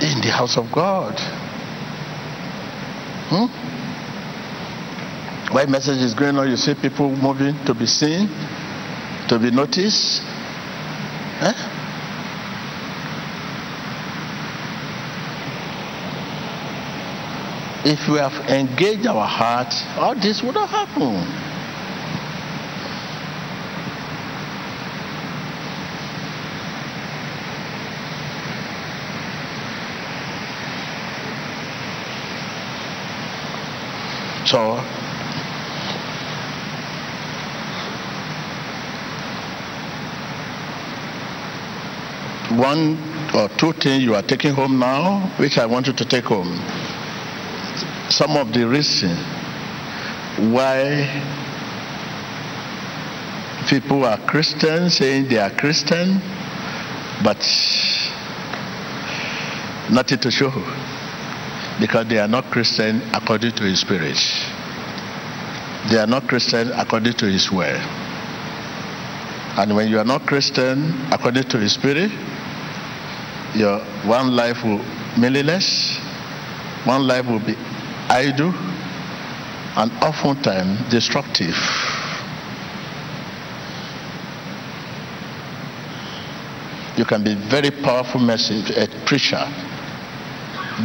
[0.00, 1.14] In the house of God.
[3.28, 3.46] Hmm?
[5.52, 8.28] While message is going on, you see people moving to be seen,
[9.28, 10.22] to be noticed.
[11.42, 11.52] Eh?
[17.84, 21.49] If we have engaged our heart, all this would have happened.
[34.50, 34.58] So,
[42.58, 42.98] one
[43.32, 46.52] or two things you are taking home now, which I want you to take home.
[48.10, 49.20] Some of the reasons
[50.52, 51.06] why
[53.68, 56.20] people are Christians, saying they are Christian,
[57.22, 57.38] but
[59.92, 60.50] nothing to show
[61.80, 64.18] because they are not Christian according to his spirit.
[65.90, 67.80] They are not Christian according to his word.
[69.56, 72.12] And when you are not Christian according to his spirit,
[73.54, 74.84] your one life will
[75.18, 75.98] meaningless,
[76.84, 77.56] one life will be
[78.08, 78.54] idle,
[79.76, 81.56] and oftentimes destructive.
[86.96, 89.46] You can be very powerful message, a preacher,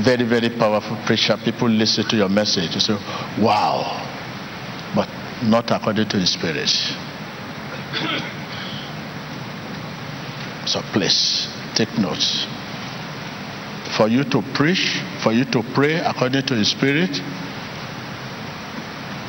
[0.04, 1.38] very, very powerful preacher.
[1.44, 2.74] People listen to your message.
[2.74, 2.94] You say,
[3.40, 4.02] wow.
[4.96, 5.10] But
[5.44, 6.70] not according to the spirit.
[10.68, 12.48] So please take notes.
[13.98, 17.22] For you to preach, for you to pray according to the spirit,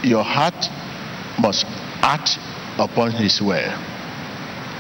[0.03, 0.57] your heart
[1.39, 1.67] must
[2.03, 2.39] act
[2.79, 3.73] upon his word.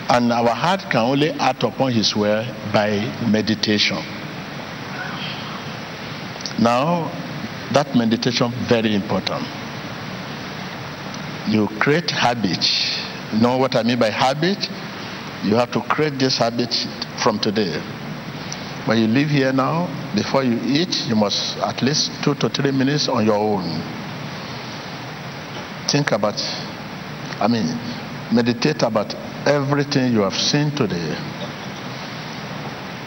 [0.08, 3.98] And our heart can only act upon his word by meditation.
[6.58, 7.10] Now,
[7.72, 9.44] that meditation very important.
[11.48, 12.64] You create habit.
[13.32, 14.58] You know what I mean by habit?
[15.44, 16.74] You have to create this habit
[17.22, 17.78] from today.
[18.86, 22.70] When you leave here now, before you eat, you must at least two to three
[22.70, 23.64] minutes on your own.
[25.88, 26.40] Think about,
[27.40, 27.66] I mean,
[28.32, 29.14] meditate about
[29.46, 31.16] everything you have seen today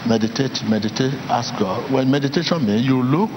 [0.06, 1.90] meditate, meditate, ask God.
[1.90, 3.30] When meditation means you look,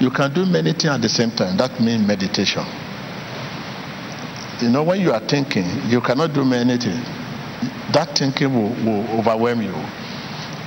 [0.00, 1.56] you can do many things at the same time.
[1.56, 2.64] That means meditation.
[4.60, 7.04] You know, when you are thinking, you cannot do many things.
[7.92, 9.74] That thinking will, will overwhelm you.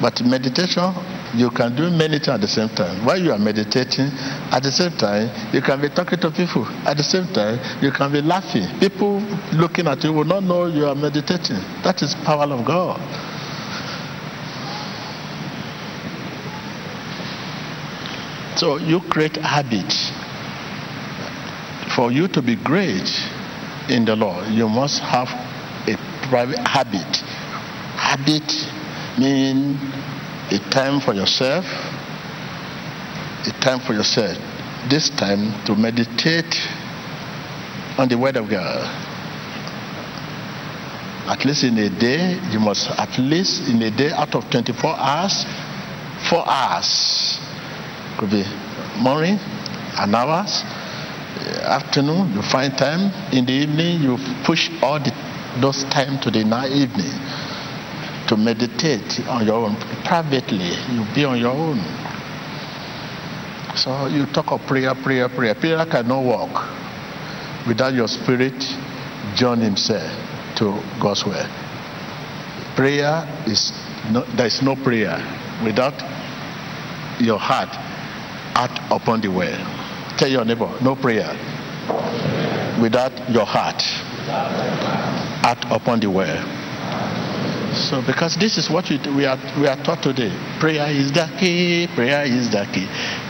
[0.01, 0.93] But meditation,
[1.35, 3.05] you can do many things at the same time.
[3.05, 4.09] While you are meditating,
[4.51, 6.65] at the same time, you can be talking to people.
[6.85, 8.67] At the same time, you can be laughing.
[8.79, 9.19] People
[9.53, 11.57] looking at you will not know you are meditating.
[11.83, 12.99] That is power of God.
[18.57, 20.11] So you create habits.
[21.95, 23.07] For you to be great
[23.87, 25.29] in the Lord, you must have
[25.87, 25.95] a
[26.27, 27.17] private habit.
[27.97, 28.49] Habit
[29.19, 29.77] mean
[30.49, 31.65] a time for yourself,
[33.45, 34.37] a time for yourself.
[34.89, 36.57] This time to meditate
[37.99, 39.03] on the Word of God.
[41.29, 44.95] At least in a day, you must at least in a day out of 24
[44.97, 45.45] hours,
[46.27, 47.39] four hours
[48.17, 48.43] could be
[48.97, 49.37] morning,
[49.99, 50.63] an hours,
[51.61, 53.11] afternoon, you find time.
[53.31, 55.13] In the evening, you push all the,
[55.61, 57.13] those time to the night evening
[58.27, 59.75] to meditate on your own.
[60.03, 61.79] Privately, you be on your own.
[63.75, 65.53] So you talk of prayer, prayer, prayer.
[65.55, 68.57] Prayer cannot work without your spirit
[69.35, 70.09] join himself
[70.57, 71.49] to God's word.
[72.75, 73.71] Prayer is
[74.09, 75.17] no, there is no prayer
[75.63, 75.93] without
[77.19, 77.69] your heart
[78.57, 79.57] act upon the word.
[80.17, 81.29] Tell your neighbor, no prayer
[82.81, 83.81] without your heart
[85.45, 86.41] act upon the word.
[87.75, 90.33] So, because this is what we, we, are, we are taught today.
[90.59, 92.87] Prayer is the key, prayer is the key.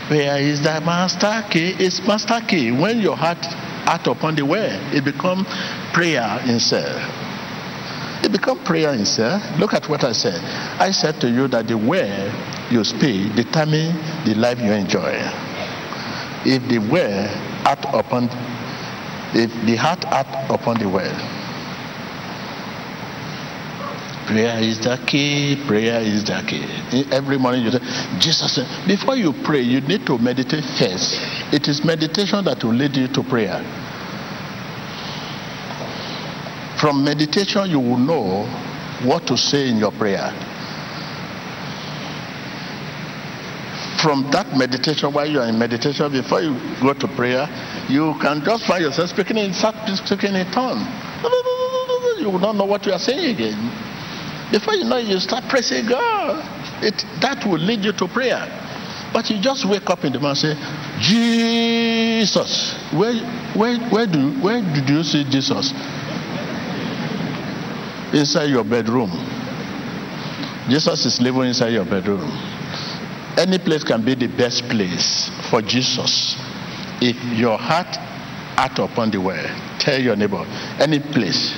[0.08, 2.70] Prayer is the master key, it's master key.
[2.72, 3.44] When your heart
[3.84, 5.44] act upon the word, it become
[5.92, 6.96] prayer itself.
[8.24, 9.42] It become prayer itself.
[9.58, 10.40] Look at what I said.
[10.80, 12.32] I said to you that the word
[12.70, 13.94] you speak determine
[14.24, 15.14] the life you enjoy.
[16.44, 17.30] If the word
[17.64, 18.28] act upon,
[19.34, 21.16] if the heart act upon the word,
[24.28, 25.56] Prayer is the key.
[25.66, 26.62] Prayer is the key.
[27.10, 27.78] Every morning you say,
[28.18, 31.16] Jesus, before you pray, you need to meditate first.
[31.50, 33.64] It is meditation that will lead you to prayer.
[36.78, 38.44] From meditation, you will know
[39.02, 40.30] what to say in your prayer.
[44.02, 47.48] From that meditation, while you are in meditation, before you go to prayer,
[47.88, 50.86] you can just find yourself speaking in speaking in tongue.
[52.20, 53.58] You will not know what you are saying again.
[54.50, 56.44] Before you know it, you start praising God.
[56.82, 58.46] It, that will lead you to prayer.
[59.12, 62.74] But you just wake up in the morning and say, Jesus.
[62.92, 63.14] Where,
[63.54, 65.72] where, where, do, where did you see Jesus?
[68.12, 69.10] Inside your bedroom.
[70.68, 72.30] Jesus is living inside your bedroom.
[73.38, 76.34] Any place can be the best place for Jesus.
[77.00, 77.96] If your heart
[78.58, 79.46] out upon the way,
[79.78, 80.44] tell your neighbor,
[80.80, 81.54] any place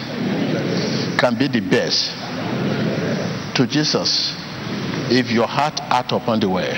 [1.18, 2.12] can be the best
[3.56, 4.36] to Jesus
[5.10, 6.68] if your heart art upon the way.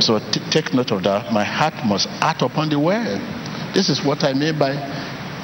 [0.00, 1.30] So t- take note of that.
[1.30, 3.20] My heart must art upon the way.
[3.74, 4.72] This is what I mean by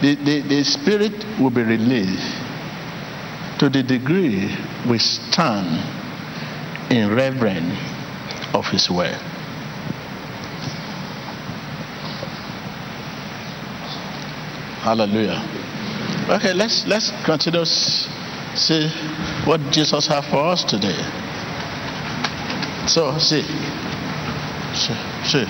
[0.01, 2.35] the, the, the spirit will be released
[3.59, 4.57] to the degree
[4.89, 5.94] we stand
[6.95, 7.77] in reverence
[8.55, 9.19] of his word.
[14.83, 15.43] Hallelujah.
[16.29, 17.65] Okay, let's let's continue
[18.55, 18.89] See
[19.45, 20.95] what Jesus has for us today.
[22.87, 23.43] So, see,
[24.73, 25.47] see, see.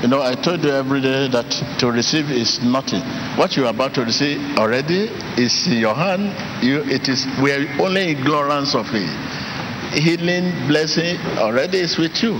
[0.00, 3.02] You know, I told you every day that to receive is nothing.
[3.36, 6.32] What you are about to receive already is in your hand.
[6.64, 9.29] You, it is we are only ignorance of it.
[9.92, 12.34] Healing, blessing already is with you.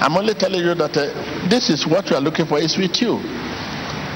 [0.00, 3.00] I'm only telling you that uh, this is what you are looking for is with
[3.02, 3.20] you.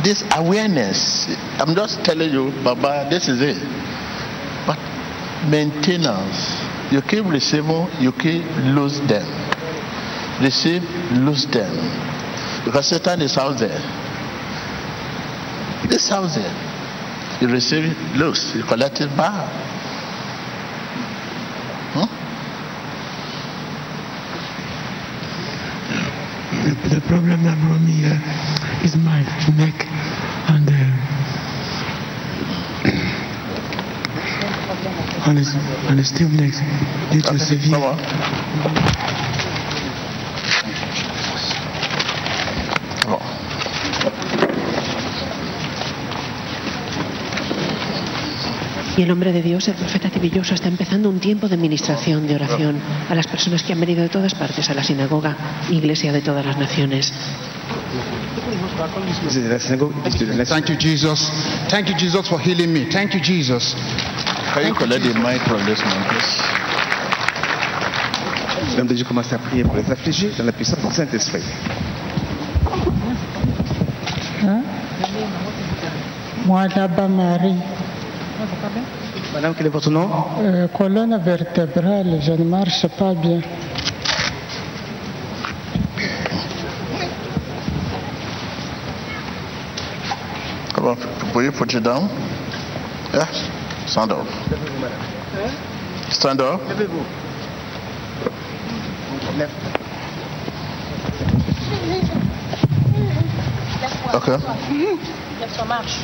[0.02, 1.26] This awareness.
[1.58, 3.56] I'm just telling you, Baba, this is it
[4.66, 4.78] But
[5.48, 6.60] maintenance.
[6.92, 8.44] You keep receiving, you keep
[8.76, 9.26] lose them.
[10.42, 10.82] Receive,
[11.12, 11.72] lose them.
[12.64, 13.80] Because Satan is out there.
[15.88, 16.54] This out there.
[17.40, 18.54] You receive it, lose.
[18.54, 19.50] You collect it back.
[21.94, 22.06] Huh?
[26.64, 28.18] The, the problem that brought me here
[28.82, 29.22] is my
[29.54, 29.86] neck
[30.50, 30.90] and uh,
[35.30, 35.54] on his,
[35.88, 36.58] on his stiff legs
[37.12, 38.83] due to severe.
[48.96, 52.36] Y el hombre de Dios, el profeta Tibilloso, está empezando un tiempo de administración, de
[52.36, 52.76] oración
[53.08, 55.36] a las personas que han venido de todas partes a la sinagoga,
[55.70, 57.12] iglesia de todas las naciones.
[60.46, 61.30] Thank you, Jesus.
[61.68, 62.86] Thank you, Jesus, for healing me.
[62.90, 63.74] Thank you, Jesus.
[64.54, 66.64] Can you collect the mic from this man, please?
[68.76, 71.42] À prier pour les affligés dans la puissance du Saint-Esprit.
[74.42, 74.62] Hein?
[76.46, 77.54] Moi, là-bas, Marie.
[79.34, 80.08] Madame, quel est votre nom?
[80.42, 83.40] Euh, colonne vertébrale, je ne marche pas bien.
[90.74, 90.96] Come on,
[91.34, 92.08] will you put it down?
[93.12, 93.26] Yeah,
[93.86, 94.26] stand up.
[96.10, 96.60] Stand up.
[104.14, 104.36] Okay.
[105.56, 105.98] Ça marche.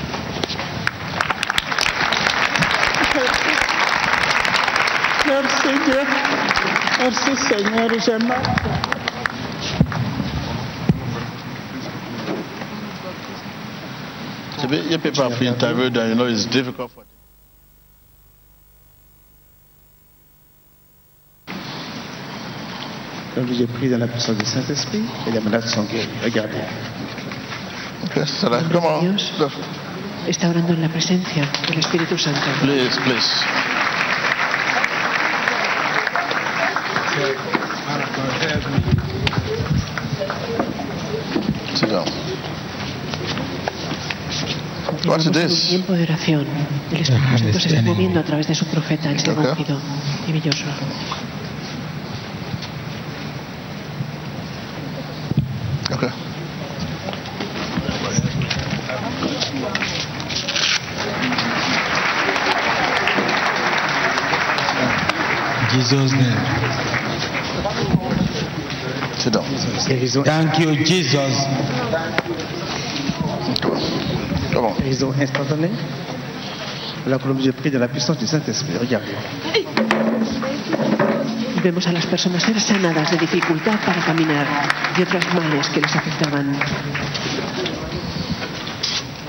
[5.26, 6.02] Merci Dieu.
[6.98, 8.32] Merci Seigneur, j'aime.
[14.90, 17.04] You people have interviewed and you know it's difficult for
[23.34, 26.08] Comme j'ai prié dans la puissance du Saint-Esprit et les malades sont guéris.
[26.22, 26.58] Regardez.
[28.04, 29.00] Okay, Sarah, come on.
[29.00, 29.32] Dios
[30.26, 32.40] está orando en la presencia del Espíritu Santo.
[32.62, 33.44] Please, please.
[41.74, 42.04] Sit down.
[45.06, 45.68] What is Llevamos un this?
[45.68, 46.46] tiempo de oración.
[46.90, 49.38] El Espíritu Santo se está moviendo a través de su profeta, el Ok.
[49.38, 49.78] ungido
[50.28, 50.64] y Villoso.
[55.94, 56.10] Okay.
[65.70, 66.40] Jesus' name.
[69.18, 69.36] Sit
[70.00, 70.00] down.
[70.00, 71.46] Guérison, Thank you, Jesus.
[74.52, 74.74] Come on.
[74.80, 75.70] guérison instantanée.
[77.06, 78.76] Alors que Dieu prie de la puissance du Saint-Esprit.
[78.78, 79.06] Regarde.
[81.62, 84.46] Vemos a las personas ser sanadas de dificultad para caminar
[84.96, 86.58] y otros males que les afectaban.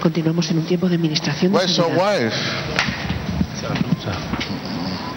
[0.01, 2.35] Continuamos en un tiempo de administración de Where's your wife?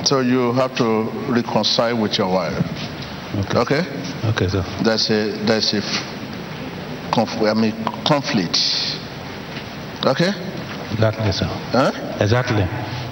[0.05, 2.59] So you have to reconcile with your wife.
[3.49, 3.59] Okay?
[3.59, 3.83] Okay,
[4.49, 4.65] sir.
[4.83, 5.81] There's a there's a
[7.13, 7.75] conf- I mean
[8.05, 8.59] conflict.
[10.05, 10.31] Okay?
[10.93, 11.47] Exactly, sir.
[11.73, 11.91] Huh?
[12.21, 12.65] Exactly.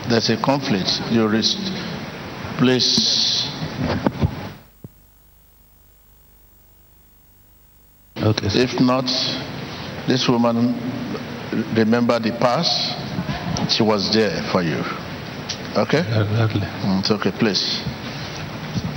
[0.08, 1.00] There's a conflict.
[1.10, 1.28] You
[2.58, 3.48] please.
[8.22, 8.58] Okay, sir.
[8.60, 9.06] If not,
[10.06, 10.74] this woman
[11.74, 12.98] remember the past.
[13.70, 14.82] She was there for you.
[15.76, 16.00] Okay?
[16.00, 16.60] Exactly.
[16.82, 17.80] Mm, It's okay, please.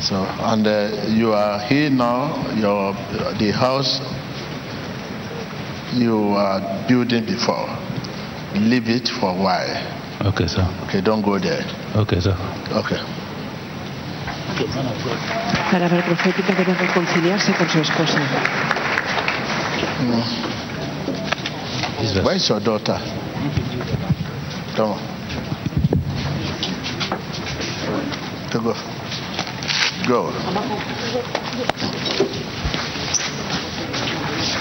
[0.05, 2.29] So, and uh, you are here now.
[2.53, 2.93] Your
[3.41, 3.99] the house
[5.97, 7.65] you are building before.
[8.53, 10.27] Leave it for a while.
[10.29, 10.61] Okay, sir.
[10.85, 11.65] Okay, don't go there.
[11.95, 12.37] Okay, sir.
[12.69, 13.01] Okay.
[15.71, 18.19] Palabra profética debe reconciliarse con su esposa.
[21.99, 22.23] Jesus.
[22.23, 23.01] Where's your daughter?
[24.75, 24.99] Come on.
[28.49, 28.94] Okay, go.
[30.07, 30.29] Go.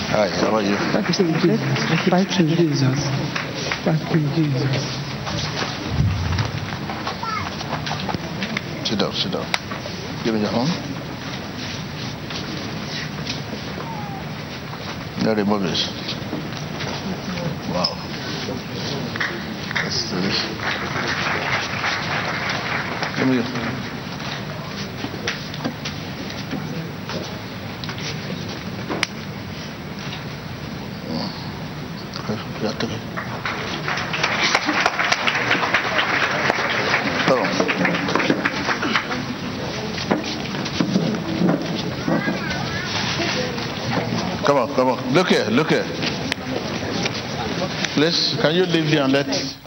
[0.08, 0.76] Hi, how are you?
[0.92, 1.60] Thank you, Jesus.
[2.08, 2.98] Thank you, Jesus.
[3.84, 5.04] Thank you, Jesus.
[8.88, 9.46] Sit down, sit down.
[10.24, 10.70] Give me your home.
[15.24, 15.88] Now remove this.
[17.68, 17.92] Wow.
[19.82, 20.48] That's delicious.
[23.18, 23.44] Give me your.
[23.44, 23.84] Mm.
[32.64, 33.00] Take it.
[44.46, 45.12] Come on, come on.
[45.12, 45.84] Look here, look here.
[47.92, 49.63] Please, can you leave here and let.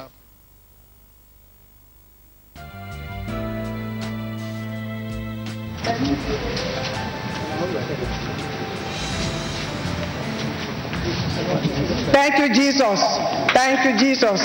[13.77, 14.41] Thank you, Jesus.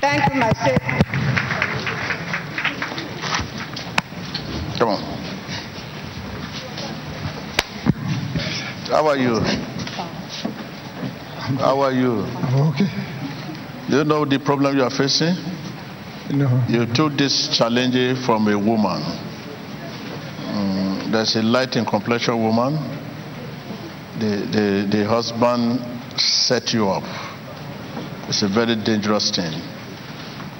[0.00, 1.00] Thank you, my Savior.
[4.78, 5.02] Come on.
[8.86, 9.40] How are you?
[11.58, 12.22] How are you?
[12.22, 12.86] I'm okay.
[13.90, 15.34] Do you know the problem you are facing?
[16.30, 16.62] No.
[16.68, 19.02] You took this challenge from a woman.
[20.52, 22.74] Mm, there's a light in complexion woman.
[24.20, 25.80] The, the, the husband
[26.20, 27.27] set you up.
[28.28, 29.54] It's a very dangerous thing.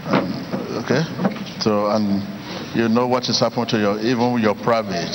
[0.06, 0.32] Um,
[0.82, 1.02] okay?
[1.60, 2.22] So, and
[2.74, 5.12] you know what is happening to your, even your private.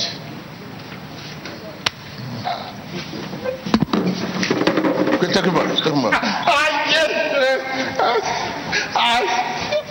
[5.14, 5.76] Okay, take him back.
[5.82, 6.22] Take him back.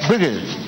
[0.08, 0.64] Bring it.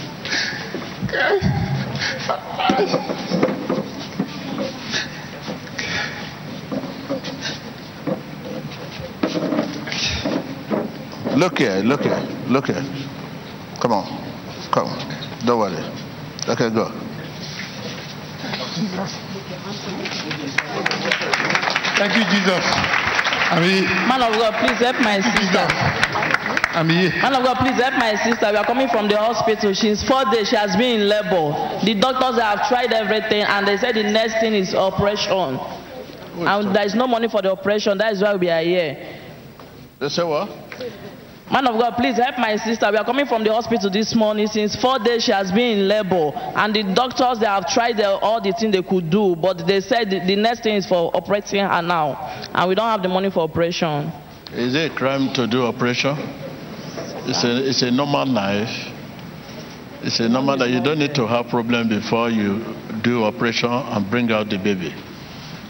[11.45, 12.83] Look here, look here, look here.
[13.79, 14.05] Come on,
[14.71, 14.87] come.
[14.87, 15.45] On.
[15.45, 15.77] Don't worry.
[16.49, 16.89] Okay, go.
[22.01, 22.65] Thank you, Jesus.
[23.53, 23.85] I'm here.
[24.09, 25.67] Man of God, please help my sister.
[26.73, 27.11] I'm here.
[27.21, 28.49] Man of God, please help my sister.
[28.49, 29.71] We are coming from the hospital.
[29.75, 30.49] She's four days.
[30.49, 31.53] She has been in labor.
[31.85, 35.59] The doctors have tried everything, and they said the next thing is operation.
[36.39, 37.99] And there is no money for the operation.
[37.99, 39.19] That is why we are here.
[39.99, 40.64] They say what?
[41.51, 42.89] Man of God, please help my sister.
[42.89, 44.47] We are coming from the hospital this morning.
[44.47, 48.17] Since four days, she has been in labor, and the doctors they have tried the,
[48.17, 51.15] all the things they could do, but they said the, the next thing is for
[51.15, 52.17] operating her now,
[52.51, 54.11] and we don't have the money for operation.
[54.53, 56.15] Is it a crime to do operation?
[57.27, 58.91] It's a, it's a normal life.
[60.01, 62.63] It's a normal that you don't need to have problem before you
[63.03, 64.93] do operation and bring out the baby.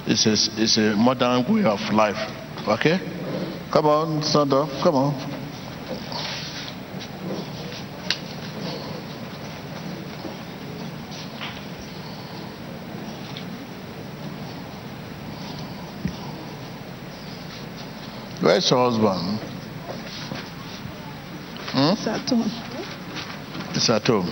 [0.08, 2.20] It's a, it's a modern way of life.
[2.68, 3.00] Okay?
[3.74, 4.70] Come on, stand up.
[4.82, 5.35] Come on.
[18.56, 19.38] Where's your husband?
[21.76, 21.92] Hmm?
[21.92, 22.52] It's at home.
[23.76, 24.32] It's at home.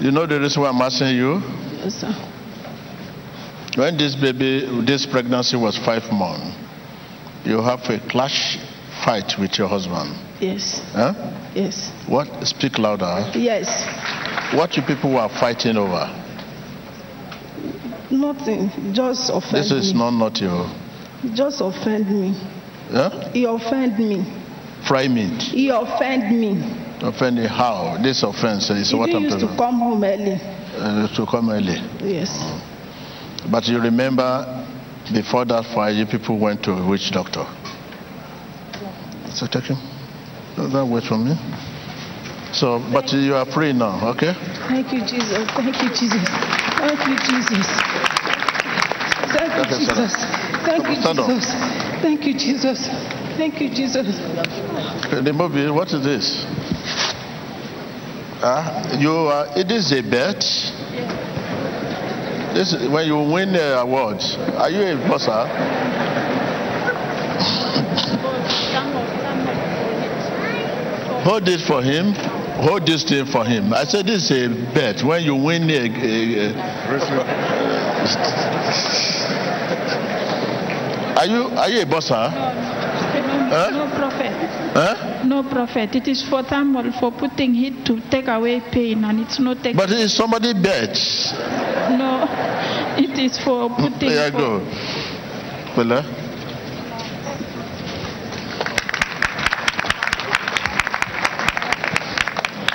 [0.00, 1.42] You know the reason why I'm asking you?
[1.82, 2.12] Yes, sir.
[3.74, 6.56] When this baby, this pregnancy was five months,
[7.44, 8.56] you have a clash
[9.04, 10.14] fight with your husband.
[10.40, 10.80] Yes.
[10.92, 11.12] Huh?
[11.56, 11.90] Yes.
[12.06, 12.28] What?
[12.46, 13.32] Speak louder.
[13.36, 13.66] Yes.
[14.54, 16.06] What you people were fighting over?
[18.12, 18.70] Nothing.
[18.94, 19.98] Just offend This is me.
[19.98, 20.70] not not your.
[21.34, 22.32] Just offend me.
[22.90, 23.30] Huh?
[23.32, 24.24] He offend me.
[24.86, 25.42] Fry meat.
[25.42, 26.56] He offend me.
[27.02, 27.98] Offending how?
[28.02, 30.38] This offense is He what I'm used to come home early.
[30.76, 31.76] uh, to come early.
[32.02, 32.30] Yes.
[33.50, 34.44] But you remember
[35.12, 37.44] before that fight, you people went to a witch doctor.
[39.30, 39.78] So take him.
[40.56, 41.34] Don't don't wait for me.
[42.52, 44.34] So, but you are free now, okay?
[44.66, 45.46] Thank you, Jesus.
[45.54, 46.28] Thank you, Jesus.
[46.28, 47.66] Thank you, Jesus.
[49.30, 50.10] Thank you, Okay, stand up.
[50.10, 50.49] Jesus.
[50.82, 51.26] Thank you, Stand up.
[51.28, 51.52] Jesus.
[52.02, 52.88] Thank you, Jesus.
[53.36, 54.06] Thank you, Jesus.
[54.18, 56.44] Uh, The movie, what is this?
[58.42, 60.40] Ah, you are, it is a bet.
[62.54, 64.36] This is when you win the awards.
[64.56, 65.46] Are you a bosser?
[71.24, 72.14] Hold it for him.
[72.64, 73.72] Hold this thing for him.
[73.72, 75.02] I said this is a bet.
[75.02, 76.52] When you win a, a, a
[81.20, 82.30] are you are you a bosser?
[83.50, 83.70] Huh?
[83.70, 84.32] No prophet.
[84.72, 85.24] Huh?
[85.24, 85.94] No prophet.
[85.94, 89.76] It is for thermal for putting heat to take away pain, and it's not taking.
[89.76, 90.96] But it's somebody bet.
[91.98, 92.24] No,
[93.04, 94.08] it is for putting.
[94.08, 94.60] There you go.
[95.76, 96.00] Bella.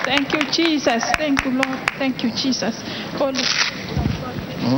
[0.05, 1.03] Thank you, Jesus.
[1.17, 1.79] Thank you, Lord.
[1.97, 2.79] Thank you, Jesus.
[3.17, 3.41] Holy.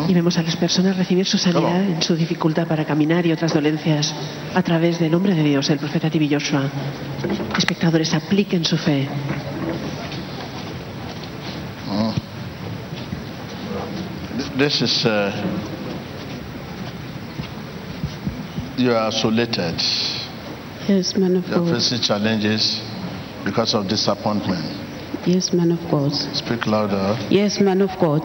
[0.09, 3.53] Y vemos a las personas recibir su sanidad en su dificultad para caminar y otras
[3.53, 4.13] dolencias
[4.53, 6.63] a través del hombre de Dios, el profeta Tibi Joshua.
[7.57, 9.07] Espectadores, apliquen su fe.
[14.37, 15.31] Th- This is uh,
[18.77, 19.75] you are isolated.
[20.87, 21.73] Yes, man of You are God.
[21.75, 22.81] facing challenges
[23.43, 24.63] because of disappointment.
[25.25, 26.13] Yes, man of God.
[26.13, 27.17] Speak louder.
[27.29, 28.23] Yes, man of God.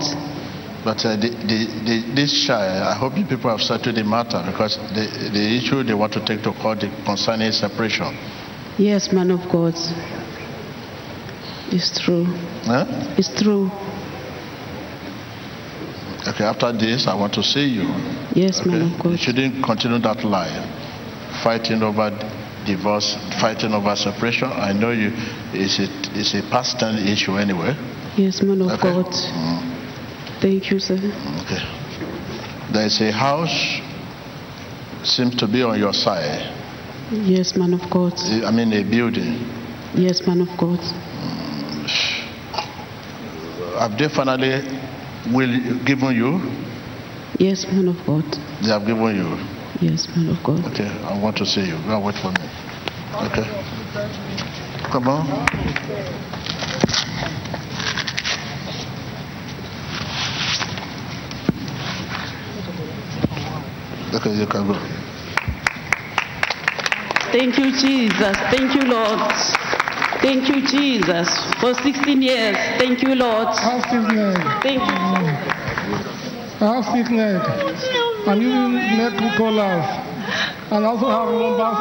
[0.85, 4.43] But uh, the, the, the, this child, I hope you people have settled the matter
[4.45, 8.17] because the, the issue they want to take to court concerning separation.
[8.79, 9.75] Yes, man of God.
[11.71, 12.25] It's true.
[12.65, 12.85] Huh?
[13.17, 13.71] It's true.
[16.27, 17.83] Okay, after this, I want to see you.
[18.35, 19.13] Yes, man of God.
[19.13, 20.51] You shouldn't continue that lie,
[21.43, 22.11] fighting over
[22.67, 24.49] divorce, fighting over separation.
[24.51, 25.11] I know you.
[25.53, 25.87] It's a,
[26.19, 27.75] it's a past tense issue anyway.
[28.17, 28.83] Yes, man of Okay.
[28.83, 29.07] God.
[29.07, 29.72] Mm,
[30.43, 30.95] Thank you, sir.
[30.97, 31.63] okay.
[32.73, 33.81] There is a house
[35.05, 36.59] seems to be on your side.
[37.13, 38.15] Yes, man of God.
[38.19, 39.39] I mean, a building.
[39.95, 40.81] Yes, man of God.
[43.79, 44.67] Have they finally
[45.33, 46.41] will given you?
[47.39, 48.25] Yes, man of God.
[48.63, 49.39] They have given you.
[49.81, 50.65] Yes, man of God.
[50.73, 51.79] Okay, I want to see you.
[51.87, 52.51] Go and wait for me.
[53.31, 53.47] Okay.
[54.91, 56.42] Come on.
[64.15, 64.75] Okay, you can go.
[67.33, 68.37] Thank you, Jesus.
[68.53, 69.33] Thank you, Lord.
[70.21, 71.29] Thank you, Jesus.
[71.61, 72.57] For 16 years.
[72.77, 73.49] Thank you, Lord.
[73.49, 74.37] I have leg.
[74.63, 75.53] Thank you.
[76.61, 77.41] I have sick leg.
[78.29, 79.87] I'm using neck collars.
[80.71, 81.73] And I also have lumbar.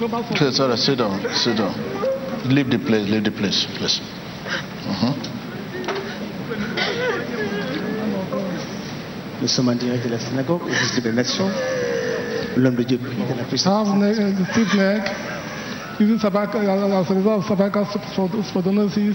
[0.00, 1.72] lumbar Okay, sorry, sit down, sit down.
[2.52, 4.00] Leave the place, leave the place, please.
[9.46, 11.48] Nous sommes en direct de la synagogue, au fils de la nation.
[12.56, 13.86] L'homme de Dieu prie dans la I puissance.
[13.88, 14.16] have neck,
[14.50, 15.02] stiff neck.
[16.00, 19.14] Using cervical, as a result of cervical spond- spondylosis.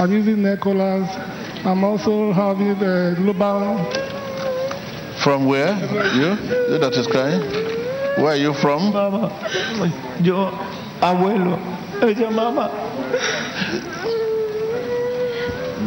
[0.00, 1.06] I'm using neck collars.
[1.64, 3.86] I'm also having uh, lumbar.
[5.22, 5.76] From where?
[6.16, 6.34] You?
[6.72, 7.42] You that is crying?
[8.20, 8.92] Where are you from?
[8.92, 9.30] Mama,
[10.20, 10.50] yo,
[11.00, 11.56] abuelo,
[12.02, 12.68] ella mamá.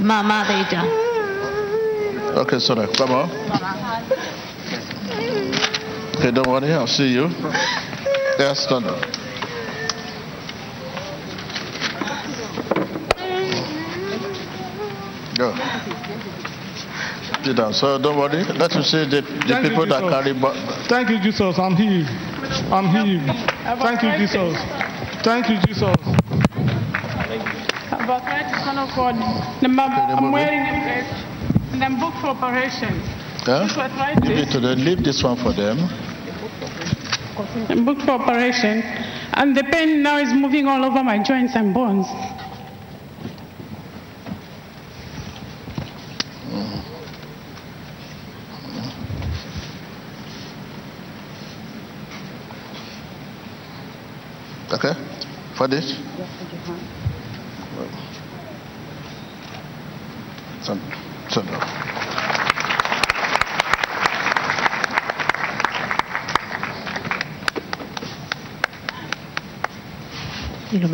[0.01, 1.04] Mamá de ella.
[2.36, 3.31] Okay, sorry, come on.
[6.17, 7.29] Okay, don't worry, I'll see you.
[8.38, 8.99] Yes, stand up.
[15.38, 15.55] Go.
[17.43, 17.73] Sit down.
[17.73, 18.43] So don't worry.
[18.43, 20.11] Let me see the, the Thank you, people that Jesus.
[20.11, 20.33] carry.
[20.33, 20.55] Bo-
[20.89, 21.59] Thank you, Jesus.
[21.59, 22.07] I'm healed.
[22.67, 23.23] I'm healed.
[23.79, 24.59] Thank you, Jesus.
[25.23, 25.95] Thank you, Jesus.
[27.95, 29.15] About arthritis, man of God.
[29.15, 31.34] I'm wearing a
[31.76, 32.99] and I'm booked for operation.
[33.43, 33.67] Huh?
[33.67, 34.30] This arthritis.
[34.30, 34.80] Leave it to them.
[34.80, 35.78] Leave this one for them.
[37.86, 38.82] Booked for operation.
[39.34, 42.07] And the pain now is moving all over my joints and bones.
[54.71, 54.93] Okay,
[55.55, 56.04] for this?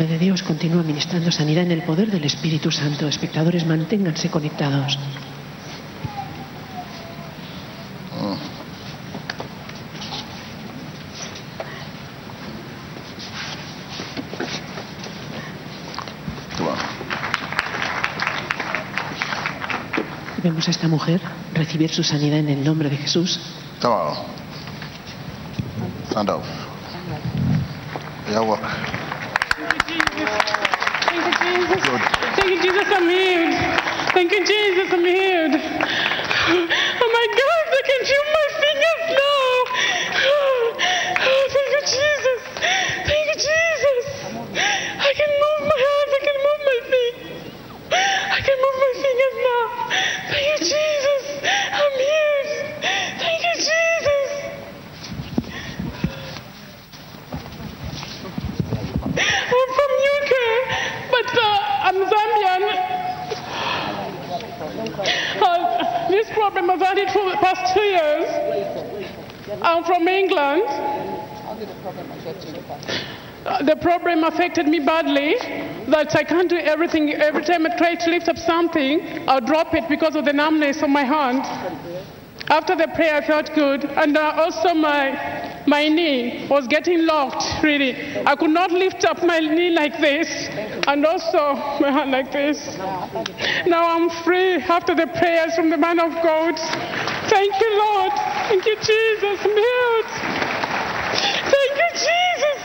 [0.02, 3.06] De Dios continúa ministrando sanidad en el poder del Espíritu Santo.
[3.06, 4.98] Espectadores, manténganse conectados.
[20.42, 21.20] Vemos a esta mujer
[21.54, 23.40] recibir su sanidad en el nombre de Jesús.
[23.80, 24.14] Toma.
[26.10, 26.42] Stand up.
[32.42, 33.54] Thank you, Jesus, I'm healed.
[34.14, 35.54] Thank you, Jesus, I'm healed.
[35.54, 39.46] Oh my God, I can feel my fingers now.
[40.26, 40.74] Oh,
[41.54, 42.40] thank you, Jesus.
[43.06, 44.02] Thank you, Jesus.
[44.58, 47.16] I can move my hands, I can move my feet.
[47.94, 49.62] I can move my fingers now.
[50.34, 51.22] Thank you, Jesus.
[51.46, 52.50] I'm healed.
[53.22, 54.26] Thank you, Jesus.
[59.54, 60.34] I'm from UK,
[61.10, 62.62] but uh, I'm Zambian.
[65.42, 68.28] Uh, this problem I've had it for the past two years.
[69.60, 70.64] I'm from England.
[73.44, 75.34] Uh, the problem affected me badly
[75.88, 77.12] that I can't do everything.
[77.12, 80.82] Every time I try to lift up something, I'll drop it because of the numbness
[80.82, 81.42] of my hand.
[82.50, 87.62] After the prayer, I felt good, and uh, also my my knee was getting locked.
[87.62, 87.94] Really,
[88.26, 90.48] I could not lift up my knee like this,
[90.88, 92.58] and also my hand like this.
[93.66, 96.58] Now I'm free after the prayers from the man of God.
[97.30, 98.12] Thank you, Lord.
[98.52, 99.38] Thank you, Jesus.
[99.40, 100.04] I'm healed.
[101.48, 102.60] Thank you, Jesus.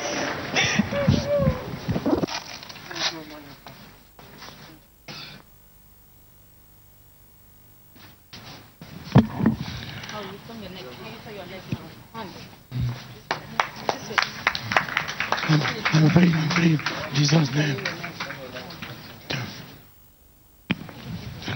[15.94, 16.80] I'm praying, I'm praying.
[17.14, 17.78] Jesus' name.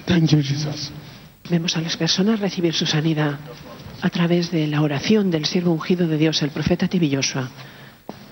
[0.07, 0.93] Thank you, Jesus.
[1.49, 3.37] Vemos a las personas recibir su sanidad
[4.01, 7.49] a través de la oración del siervo ungido de Dios, el profeta Tibi Joshua.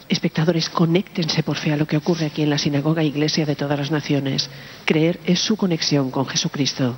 [0.07, 3.77] Espectadores, conéctense por fe a lo que ocurre aquí en la sinagoga iglesia de todas
[3.77, 4.49] las naciones.
[4.85, 6.97] Creer es su conexión con Jesucristo.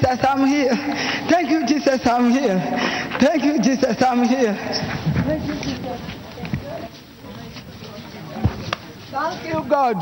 [0.00, 0.24] Jesus.
[0.24, 0.74] I'm here.
[1.28, 2.06] Thank you, Jesus.
[2.06, 2.58] I'm here.
[3.20, 4.02] Thank you, Jesus.
[4.02, 4.54] I'm here.
[5.26, 6.00] Thank you, Jesus.
[9.10, 9.96] Thank God.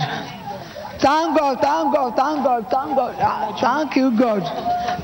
[1.00, 3.60] Thank God, thank God, thank God, thank God.
[3.60, 4.42] Thank you, God.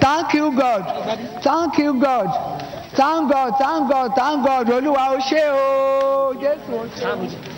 [0.00, 1.42] Thank you, God.
[1.42, 2.60] Thank you, God.
[2.94, 4.68] Thank God, thank God, thank God.
[4.68, 6.34] Olúwa o ṣé o.
[6.34, 6.72] Jésù
[7.50, 7.53] o.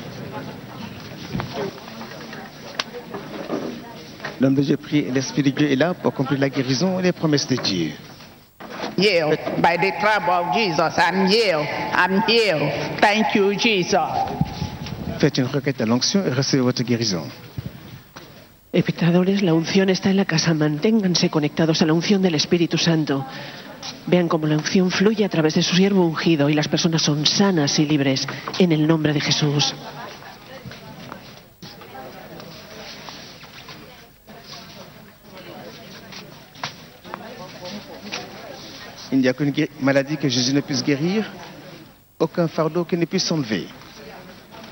[4.40, 7.02] L'homme de Dieu prie et l'Esprit de Dieu est là pour accomplir la guérison et
[7.02, 7.92] les promesses de Dieu.
[8.98, 10.96] Healed by the tribe of Jesus.
[10.98, 11.66] I'm healed.
[11.92, 13.00] I'm healed.
[13.00, 13.96] Thank you, Jesus.
[15.18, 17.22] Faites une requête à l'onction et recevez votre guérison.
[18.72, 20.52] Espectadores, la unción está en la casa.
[20.52, 23.24] Manténganse conectados a la unción del Espíritu Santo.
[24.06, 27.24] Vean cómo la unción fluye a través de su siervo ungido y las personas son
[27.24, 28.26] sanas y libres
[28.58, 29.74] en el nombre de Jesús.
[39.16, 41.24] Il n'y a qu'une maladie que Jésus ne puisse guérir,
[42.18, 43.66] aucun fardeau qui ne puisse s'enlever.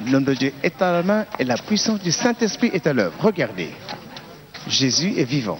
[0.06, 3.14] L'homme de Dieu est à la main et la puissance du Saint-Esprit est à l'œuvre.
[3.20, 3.70] Regardez,
[4.68, 5.58] Jésus est vivant.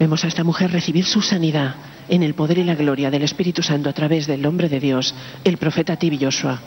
[0.00, 1.74] Vemos a esta mujer recibir su sanidad
[2.08, 5.14] en el poder y la gloria del Espíritu Santo a través del hombre de Dios,
[5.44, 6.58] el profeta Tibi Joshua.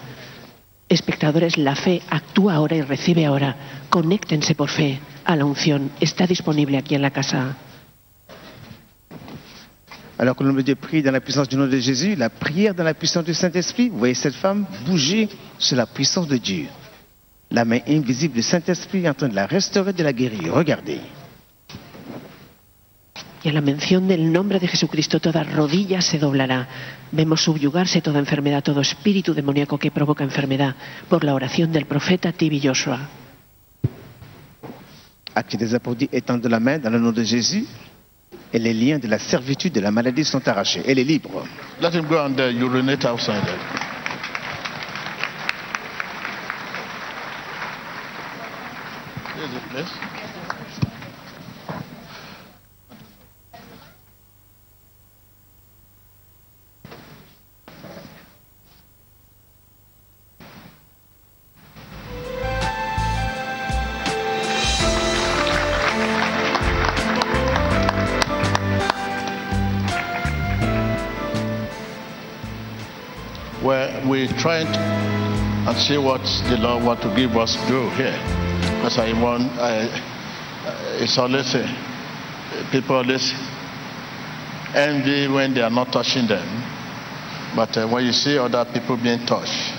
[0.88, 3.56] Espectadores, la fe actúa ahora y recibe ahora.
[3.90, 5.90] Conéctense por fe a la unción.
[6.00, 7.58] Está disponible aquí en la casa.
[10.18, 12.74] Alors que l'homme de Dieu prie dans la puissance du nom de Jésus, la prière
[12.74, 16.68] dans la puissance du Saint-Esprit, vous voyez cette femme bouger sur la puissance de Dieu.
[17.52, 20.54] La main invisible du Saint-Esprit est en train de la restaurer, de la guérir.
[20.54, 21.00] Regardez.
[23.44, 26.68] Y a la mención del nombre de Jesucristo toda rodilla se doblará.
[27.12, 30.76] Vemos subyugarse toda enfermedad, todo espíritu demoníaco que provoca enfermedad
[31.10, 33.08] por la oración del profeta Tibi Joshua.
[35.36, 37.66] à qui les applaudis étendent la main dans le nom de Jésus.
[38.54, 40.82] Et les liens de la servitude de la maladie sont arrachés.
[40.88, 41.44] Elle est libre.
[74.46, 74.78] We tried
[75.68, 78.14] and see what the Lord want to give us do here.
[78.78, 79.90] Because I want, I,
[81.02, 81.66] it's always, uh,
[82.72, 83.34] people always
[84.76, 86.46] envy when they are not touching them.
[87.56, 89.74] But uh, when you see other people being touched,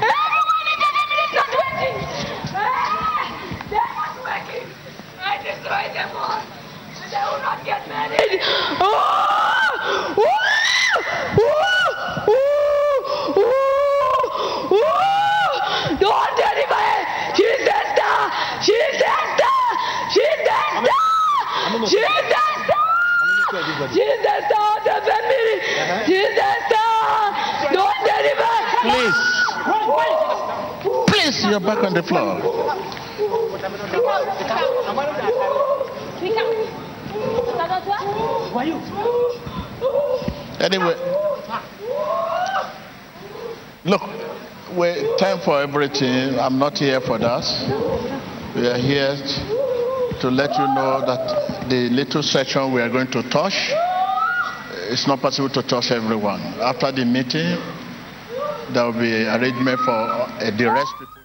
[3.70, 4.66] They're not working!
[5.22, 6.42] I destroyed them all!
[7.10, 8.40] They will not get married!
[8.80, 8.90] Oh!
[10.18, 10.32] Oh!
[11.38, 11.52] Oh!
[13.28, 13.52] Oh!
[14.72, 14.86] Oh!
[16.00, 16.88] Don't deliver!
[17.36, 18.18] She's Esther!
[18.66, 19.58] She's Esther!
[20.10, 21.06] She's Esther!
[21.86, 22.82] She's Esther!
[23.94, 25.62] She's Esther of the family!
[26.06, 26.90] She's Esther!
[27.72, 28.54] Don't deliver!
[28.82, 29.36] Please.
[31.08, 32.40] Please, you're back on the floor.
[40.60, 40.96] Anyway,
[43.84, 44.02] look,
[44.76, 46.38] we time for everything.
[46.38, 47.44] I'm not here for that.
[48.56, 49.16] We are here
[50.20, 53.70] to let you know that the little section we are going to touch,
[54.90, 56.40] it's not possible to touch everyone.
[56.60, 57.58] After the meeting,
[58.72, 61.15] there will be arrangement for the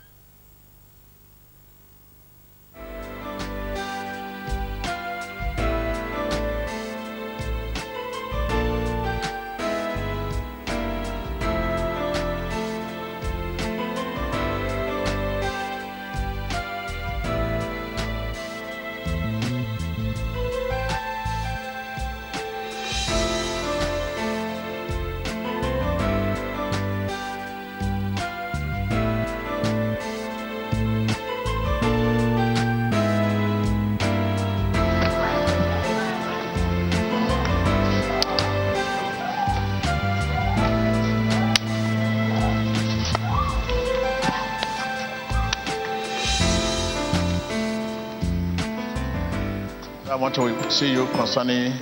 [50.33, 51.73] to see you concerning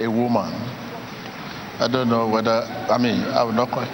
[0.00, 0.52] a woman.
[1.78, 3.88] I don't know whether, I mean, I will not quite.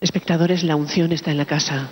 [0.00, 1.88] Espectadores, la unción está en la casa.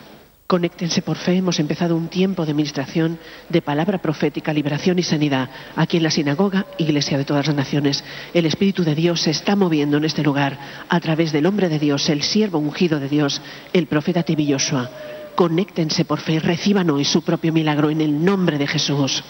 [0.49, 1.37] Conéctense por fe.
[1.37, 3.19] Hemos empezado un tiempo de ministración,
[3.51, 8.03] de palabra profética, liberación y sanidad aquí en la sinagoga, Iglesia de todas las naciones.
[8.33, 10.59] El Espíritu de Dios se está moviendo en este lugar
[10.89, 13.43] a través del hombre de Dios, el siervo ungido de Dios,
[13.75, 14.89] el profeta Tibi Joshua.
[15.35, 19.23] Conéctense por fe, reciban hoy su propio milagro en el nombre de Jesús.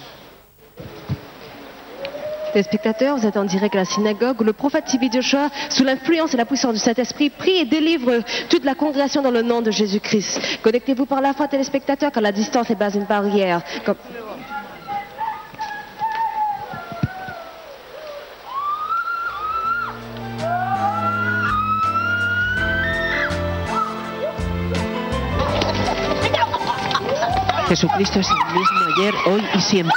[2.59, 6.37] Téléspectateurs, vous êtes en direct à la synagogue le prophète Tibi Joshua, sous l'influence et
[6.37, 8.11] la puissance du Saint-Esprit, prie et délivre
[8.49, 10.41] toute la congrégation dans le nom de Jésus-Christ.
[10.65, 13.63] Connectez-vous par la foi, téléspectateurs, car la distance n'est pas une barrière.
[13.87, 13.95] Comme-
[27.69, 29.95] Jesucristo es el mismo ayer, hoy y siempre.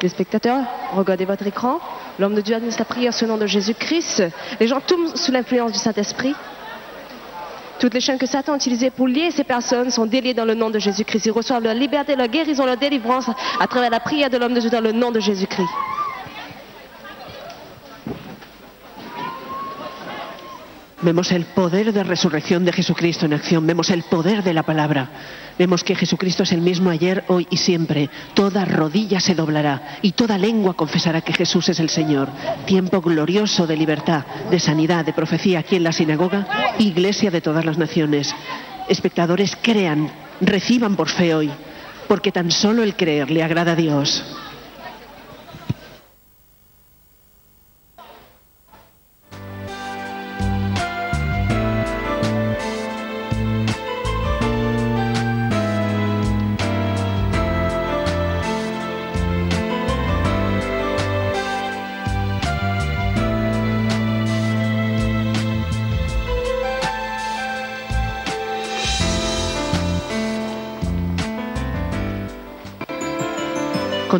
[0.00, 0.62] Les spectateurs,
[0.94, 1.80] regardez votre écran.
[2.18, 4.22] L'homme de Dieu annonce la prière au nom de Jésus-Christ.
[4.60, 6.34] Les gens tombent sous l'influence du Saint-Esprit.
[7.78, 10.54] Toutes les chaînes que Satan a utilisées pour lier ces personnes sont déliées dans le
[10.54, 11.26] nom de Jésus-Christ.
[11.26, 13.30] Ils reçoivent leur liberté, leur guérison, leur délivrance
[13.60, 15.68] à travers la prière de l'homme de Dieu dans le nom de Jésus-Christ.
[21.00, 25.08] Vemos el poder de resurrección de Jesucristo en acción, vemos el poder de la palabra,
[25.56, 28.10] vemos que Jesucristo es el mismo ayer, hoy y siempre.
[28.34, 32.28] Toda rodilla se doblará y toda lengua confesará que Jesús es el Señor.
[32.66, 37.64] Tiempo glorioso de libertad, de sanidad, de profecía aquí en la sinagoga, iglesia de todas
[37.64, 38.34] las naciones.
[38.88, 40.10] Espectadores, crean,
[40.40, 41.50] reciban por fe hoy,
[42.08, 44.24] porque tan solo el creer le agrada a Dios.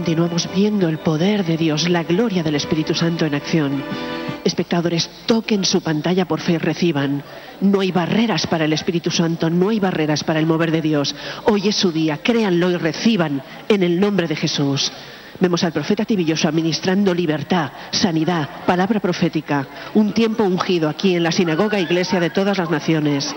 [0.08, 3.84] Continuamos viendo el poder de Dios, la gloria del Espíritu Santo en acción.
[4.42, 7.22] Espectadores, toquen su pantalla por fe y reciban.
[7.60, 11.14] No hay barreras para el Espíritu Santo, no hay barreras para el mover de Dios.
[11.44, 14.90] Hoy es su día, créanlo y reciban en el nombre de Jesús.
[15.40, 21.32] Vemos al profeta Tibilloso administrando libertad, sanidad, palabra profética, un tiempo ungido aquí en la
[21.32, 23.34] sinagoga iglesia de todas las naciones.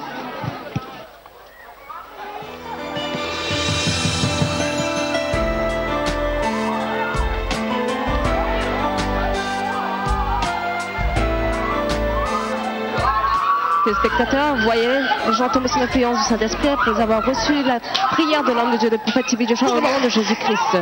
[13.83, 17.79] Téléspectateurs, vous voyez, les gens tombent sous l'influence du Saint-Esprit après avoir reçu la
[18.11, 20.77] prière de l'homme de Dieu, le prophète Tibi Joshua, au nom de Jésus-Christ.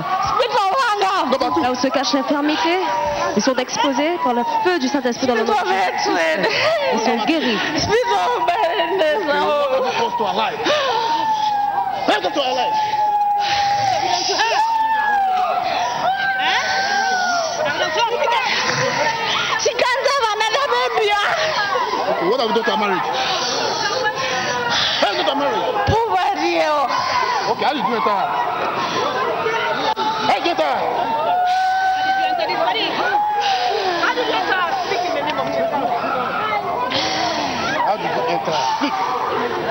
[1.62, 2.80] Là où se cache l'infirmité,
[3.38, 5.58] ils sont exposés par le feu du Saint-Esprit dans le nom de.
[6.94, 7.58] Ils sont guéris.
[22.30, 23.02] What have you done to her marriage?
[25.02, 25.66] How have you done to her marriage?
[25.90, 26.62] Poverty.
[27.50, 28.30] Okay, how did you enter her?
[30.30, 30.78] How did you enter her?
[37.86, 38.66] How did you enter her?
[38.78, 38.94] Speak.
[38.94, 39.69] What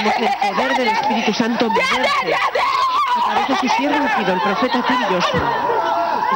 [0.00, 2.34] Y vemos el poder del Espíritu Santo moverse.
[3.22, 5.38] Aparece su siervo ungido, el profeta Tibilloso.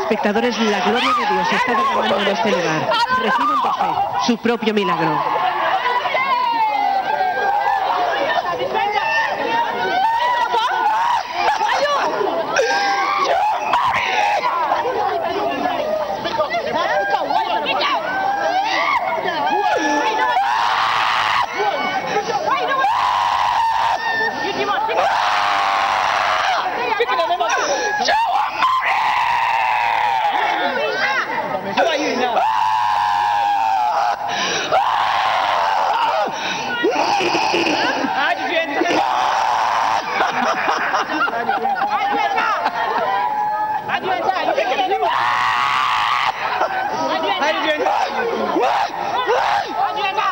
[0.03, 2.91] Espectadores, la gloria de Dios está derramando en este lugar.
[3.23, 3.87] Reciban por fe
[4.27, 5.19] su propio milagro.
[31.75, 32.37] Who are you now?
[38.15, 38.83] How did you enter?
[41.25, 42.51] How did you enter?
[43.89, 44.37] How did you enter?
[44.45, 45.15] You take it anyway.
[47.41, 47.91] How did you enter?
[47.91, 48.19] How
[49.91, 50.31] did you enter?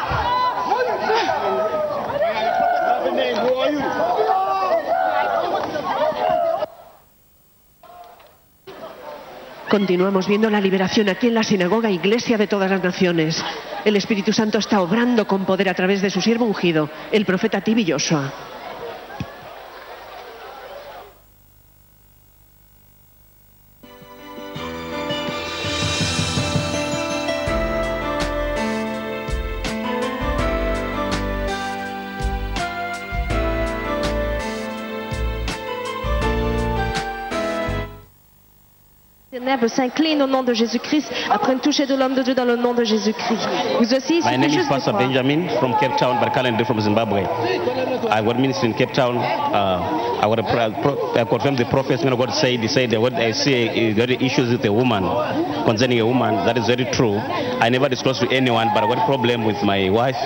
[3.42, 3.82] Who are you?
[9.82, 13.44] Continuamos viendo la liberación aquí en la sinagoga iglesia de todas las naciones.
[13.84, 17.60] El Espíritu Santo está obrando con poder a través de su siervo ungido, el profeta
[17.62, 18.32] Tibi Joshua.
[39.62, 42.56] Ténèbres s'inclinent au nom de Jésus-Christ après une toucher de l'homme de Dieu dans le
[42.56, 43.48] nom de Jésus-Christ.
[43.78, 44.92] Vous aussi, My name is Pastor.
[44.94, 47.22] Benjamin from Cape Town, but currently from Zimbabwe.
[48.10, 49.16] I got ministry in Cape Town.
[49.18, 53.32] Uh, I pro- I confirmed the prophets when God said, He said, that what I
[53.32, 55.02] see is got issues with a woman,
[55.64, 56.34] concerning a woman.
[56.46, 57.16] That is very true.
[57.16, 60.16] I never disclosed to anyone, but I got a problem with my wife.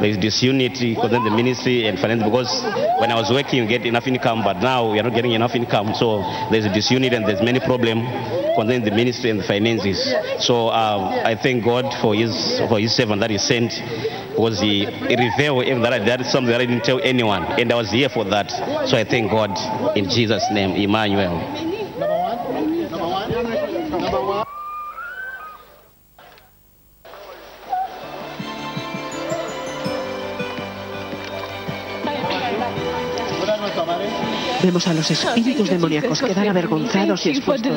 [0.00, 2.50] There is disunity concerning the ministry and finance because
[2.98, 5.54] when I was working, you get enough income, but now we are not getting enough
[5.54, 5.94] income.
[5.94, 8.04] So there's a disunity and there's many problems
[8.54, 9.98] concerning the ministry and the finances.
[10.38, 13.72] So um, I thank God for His for His servant that He sent,
[14.30, 17.72] because He, he revealed even that I did something that I didn't tell anyone, and
[17.72, 18.50] I was here for that.
[18.88, 19.50] So I thank God
[19.96, 21.73] in Jesus' name, Emmanuel.
[34.64, 37.70] Vemos a los espíritus demoníacos quedar avergonzados y expuestos.
[37.70, 37.76] Who,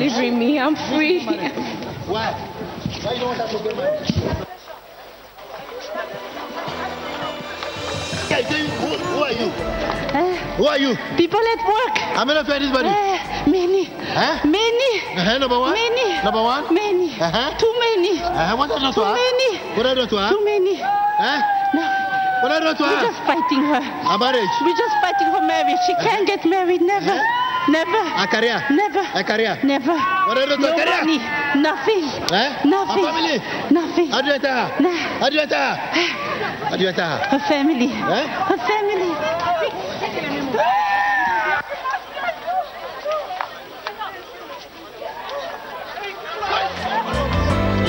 [8.96, 9.50] who are you?
[10.56, 10.96] Who are you?
[11.18, 11.98] People at work.
[12.16, 12.88] How many of you are this body?
[13.50, 13.84] many.
[13.84, 14.40] Huh?
[14.46, 14.90] Many.
[15.14, 15.72] Uh-huh, number one?
[15.72, 16.24] Many.
[16.24, 16.72] Number one?
[16.72, 17.20] Many.
[17.20, 17.58] Uh-huh.
[17.58, 18.18] Too many.
[18.22, 18.56] Uh-huh.
[18.56, 19.58] What are you Too many.
[19.76, 20.30] What are you doing?
[20.30, 20.80] Too many.
[20.80, 21.57] Huh?
[22.42, 23.82] We're just fighting her.
[23.82, 24.54] A marriage?
[24.62, 25.78] We're just fighting her marriage.
[25.86, 26.80] She can't get married.
[26.80, 27.18] Never.
[27.68, 27.98] Never.
[28.16, 28.62] A career?
[28.70, 29.04] Never.
[29.14, 29.58] A career?
[29.64, 29.92] Never.
[29.92, 30.60] What are you doing?
[30.60, 31.04] No career?
[31.04, 31.18] money.
[31.60, 32.04] Nothing.
[32.32, 32.62] Eh?
[32.64, 33.04] Nothing.
[33.04, 33.38] A family?
[33.70, 34.08] Nothing.
[34.08, 34.68] How do you enter her?
[35.20, 35.74] How do you enter her?
[36.70, 37.18] How do you enter her?
[37.28, 37.90] Her family.
[37.92, 38.26] Eh?
[38.48, 39.12] Her family.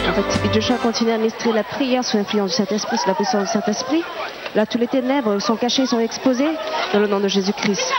[0.10, 3.44] En fait, Joshua continue à administrer la prière sous l'influence du Saint-Esprit, sous la puissance
[3.44, 4.04] du Saint-Esprit.
[4.56, 6.50] Là, tous les ténèbres sont cachées, sont exposées
[6.94, 7.94] dans le nom de Jésus-Christ.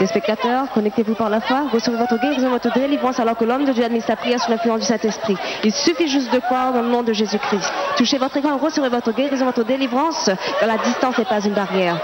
[0.00, 3.72] Les spectateurs, connectez-vous par la foi, recevez votre guérison, votre délivrance alors que l'homme de
[3.72, 5.36] Dieu administre la prière sous l'influence du Saint-Esprit.
[5.62, 7.72] Il suffit juste de croire dans le nom de Jésus-Christ.
[7.96, 12.00] Touchez votre écran, recevez votre guérison, votre délivrance, car la distance n'est pas une barrière.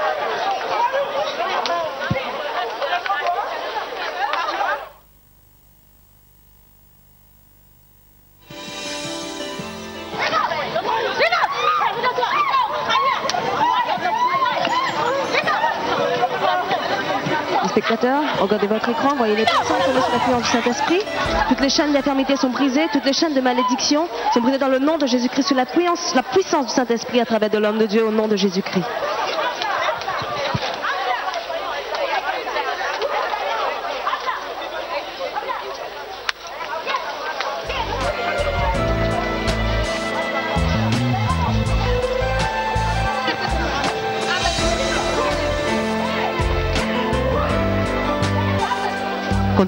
[18.48, 21.00] Regardez votre écran, voyez les personnes tomber sous l'influence du Saint-Esprit.
[21.48, 24.78] Toutes les chaînes d'infirmité sont brisées, toutes les chaînes de malédiction sont brisées dans le
[24.78, 27.86] nom de Jésus-Christ, sous la puissance, la puissance du Saint-Esprit à travers de l'homme de
[27.86, 28.84] Dieu au nom de Jésus-Christ.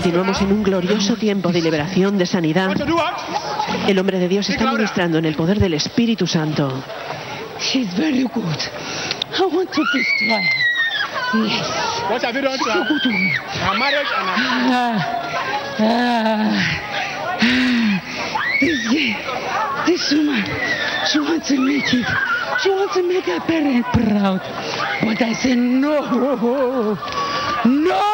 [0.02, 2.74] Continuamos en un glorioso tiempo de liberación, de sanidad.
[3.86, 6.82] El hombre de Dios está ministrando en el poder del Espíritu Santo.
[7.58, 8.42] She's very good.
[9.38, 11.46] I want to destroy her.
[11.46, 11.68] Yes.
[12.08, 12.88] What have you done to She's so her?
[12.88, 13.12] good.
[13.60, 14.36] Her marriage and her...
[14.72, 14.96] Ah,
[15.80, 17.42] ah.
[18.58, 18.80] this,
[19.84, 20.44] this woman,
[21.12, 22.06] she wants to make it.
[22.62, 24.40] She wants to make her parents proud.
[25.04, 26.96] But I say no.
[27.66, 28.09] No.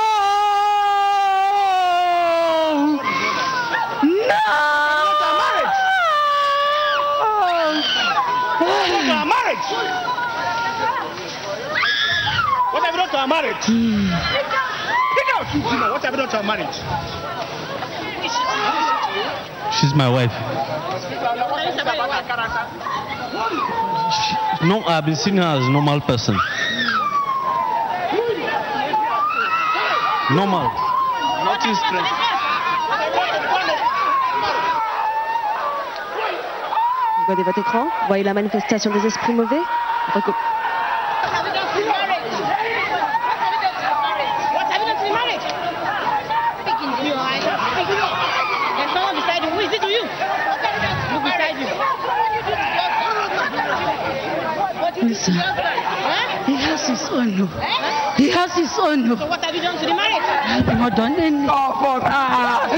[9.56, 9.96] Marriage!
[12.72, 13.62] What have you done to our marriage?
[13.62, 15.90] Speak out, you demon.
[15.90, 16.76] What have you done to our marriage?
[19.80, 20.32] She's my wife.
[24.62, 26.36] No, I've been seeing her as a normal person.
[30.30, 30.70] Normal.
[31.44, 32.35] Nothing strange.
[37.26, 39.60] Regardez votre écran, voyez la manifestation des esprits mauvais.
[40.14, 41.80] Reco- What have you done to
[45.02, 45.42] the marriage?
[46.62, 47.40] Speaking to you, I
[47.74, 47.98] speaking.
[48.78, 49.50] There's someone beside you.
[49.50, 50.02] Who is it to you?
[50.06, 51.66] Look beside you.
[54.80, 55.34] What is Listen.
[55.34, 56.46] Huh?
[56.46, 57.48] He has his honor.
[58.16, 59.16] He has his honor.
[59.16, 60.22] So what have you done to the marriage?
[60.22, 61.46] I've not done any.
[61.50, 62.70] Oh, for God.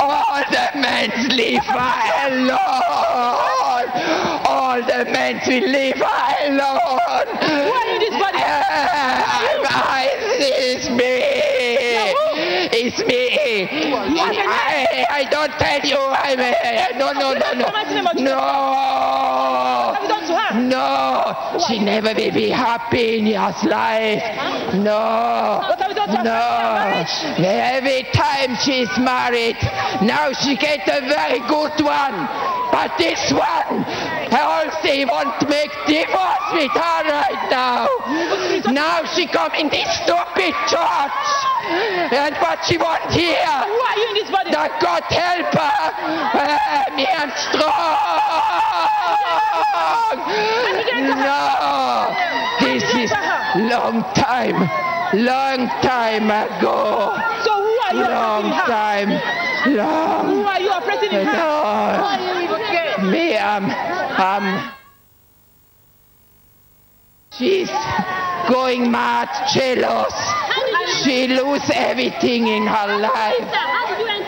[0.00, 2.40] All the men leave her
[2.92, 3.88] alone.
[4.46, 7.26] All the men to leave alone.
[7.42, 8.42] Who are this body?
[9.64, 10.08] I
[10.40, 11.20] is me.
[12.72, 13.21] It's me.
[13.60, 15.98] I, I don't tell you.
[15.98, 16.52] I'm a,
[16.98, 17.66] no, no, no, no.
[18.22, 19.98] No.
[20.54, 21.58] No.
[21.68, 24.22] She never will be happy in your life.
[24.74, 25.60] No.
[26.24, 27.04] No.
[27.38, 29.56] Every time she's married,
[30.02, 32.28] now she get a very good one.
[32.72, 33.84] But this one,
[34.32, 37.86] I also want to make divorce with her right now.
[38.72, 41.12] Now she come in this stupid church.
[42.12, 43.36] And what she want here?
[43.36, 44.50] Who are you in this body?
[44.50, 45.92] That God help her.
[46.34, 47.72] Uh, me I'm strong.
[51.22, 52.14] No.
[52.60, 53.10] This is
[53.70, 54.68] long time.
[55.14, 57.14] Long time ago.
[57.44, 59.10] So who are you Long time.
[59.76, 60.26] Long.
[60.26, 61.36] Who are you operating in her?
[61.36, 63.10] No.
[63.10, 63.64] Me, I'm,
[64.18, 64.81] I'm.
[67.38, 67.70] She's
[68.48, 70.12] going mad, jealous.
[71.02, 73.48] She lose everything in her life.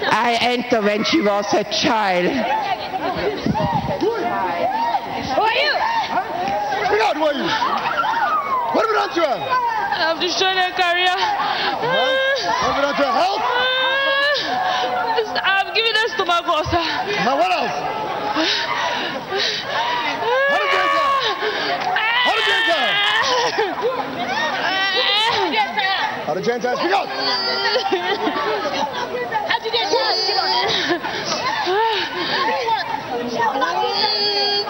[0.08, 2.32] I enter when she was a child.
[4.00, 4.10] Who
[5.42, 5.74] are you?
[6.86, 7.44] Speak out, who are you?
[8.72, 9.38] What have you done to her?
[10.00, 11.12] I've destroyed her career.
[11.12, 11.92] What
[12.64, 13.44] have you done to her health?
[15.44, 16.84] I've given her stomach ulcer.
[17.20, 17.76] Now what else?
[20.48, 21.04] How did you enter?
[22.64, 22.72] How
[25.44, 25.84] did you enter?
[26.24, 26.72] How did you enter?
[26.76, 27.08] Speak out.
[29.50, 29.84] How did you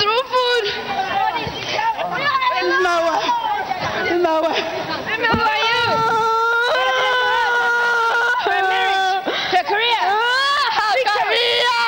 [0.00, 0.64] Through food.
[2.82, 3.14] Mawa.
[4.18, 4.52] Mawa.
[5.14, 5.86] Who are you?
[8.42, 9.22] Her marriage.
[9.54, 10.02] Her career.
[10.82, 11.78] Her career.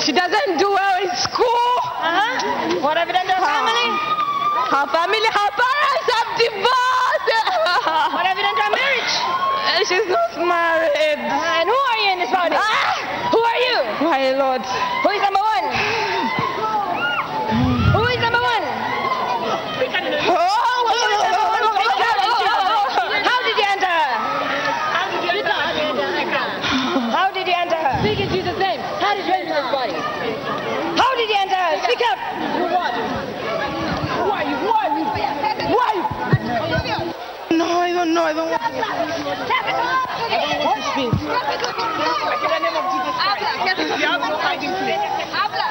[0.00, 1.68] She doesn't do well in school.
[2.00, 2.80] Uh-huh.
[2.80, 4.16] What have you done to her family?
[4.76, 7.32] Her family, her parents have divorced.
[8.12, 9.14] What have you done to her marriage?
[9.88, 11.16] She's not married.
[11.16, 12.56] And who are you in this body?
[12.60, 13.32] Ah!
[13.32, 14.04] Who are you?
[14.04, 14.60] My Lord.
[38.26, 38.48] Want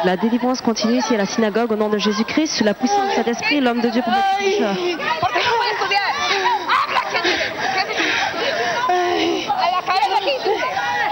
[0.05, 3.15] La délivrance continue ici à la synagogue au nom de Jésus-Christ, sous la puissance du
[3.15, 4.73] Saint-Esprit, l'homme de Dieu prophétique Joshua.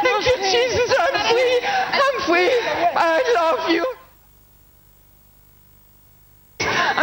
[0.02, 0.96] Thank you, Jesus.
[0.98, 1.60] I'm free.
[1.92, 2.52] I'm free.
[2.96, 3.84] I love you.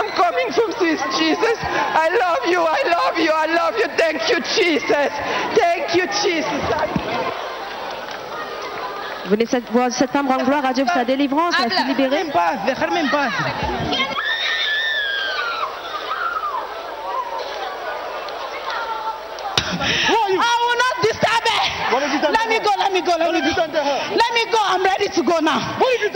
[0.00, 1.56] I'm coming from this, Jesus.
[1.60, 2.60] I love you.
[2.60, 3.30] I love you.
[3.30, 3.86] I love you.
[3.96, 5.10] Thank you, Jesus.
[5.54, 6.60] Thank you, Jesus.
[9.26, 11.54] Venez cette- voir cette femme rendre gloire à Dieu pour sa délivrance.
[12.66, 13.30] Déjame en paz.
[20.12, 21.62] I will not disturb her.
[22.32, 23.66] Let me go, let me go, let me go.
[24.16, 25.78] Let me go, I'm ready to go now.
[25.78, 26.10] What you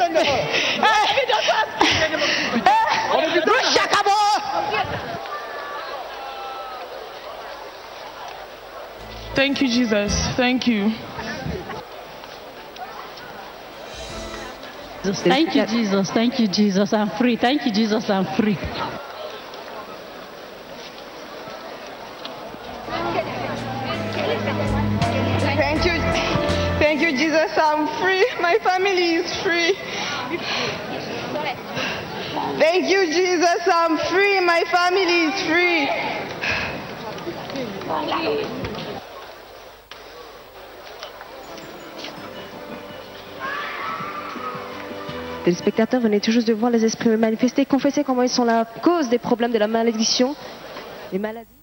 [2.65, 2.71] her?
[3.15, 3.87] What have you done to her?
[3.87, 4.19] Rushakabo.
[9.37, 10.13] Thank you, Jesus.
[10.37, 10.91] Thank you.
[15.03, 16.11] Thank you, Jesus.
[16.11, 16.93] Thank you, Jesus.
[16.93, 17.37] I'm free.
[17.37, 18.11] Thank you, Jesus.
[18.11, 18.57] I'm free.
[25.55, 25.93] Thank you.
[26.79, 27.53] Thank you, Jesus.
[27.59, 28.27] I'm free.
[28.41, 29.64] My family is free.
[32.65, 33.61] Thank you, Jesus.
[33.67, 34.41] I'm free.
[34.41, 35.87] My family is free.
[45.45, 49.11] Les spectateurs venaient tout de voir les esprits manifester, confesser comment ils sont la cause
[49.11, 50.35] des problèmes de la malédiction,
[51.13, 51.54] les maladies.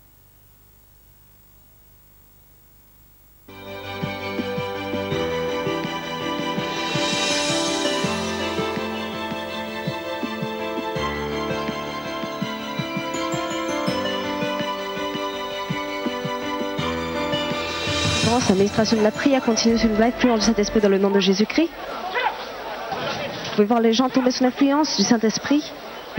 [18.51, 21.69] L'administration de la prière continue sous l'influence du Saint-Esprit dans le nom de Jésus-Christ.
[21.69, 25.63] Vous pouvez voir les gens tomber sous l'influence du Saint-Esprit,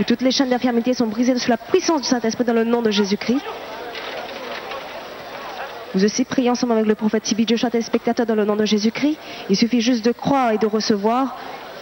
[0.07, 2.89] toutes les chaînes d'infirmité sont brisées sous la puissance du Saint-Esprit dans le nom de
[2.89, 3.41] Jésus-Christ.
[5.93, 9.17] Vous aussi priez ensemble avec le prophète Tibi Joshua, téléspectateurs, dans le nom de Jésus-Christ.
[9.51, 11.37] Il suffit juste de croire et de recevoir,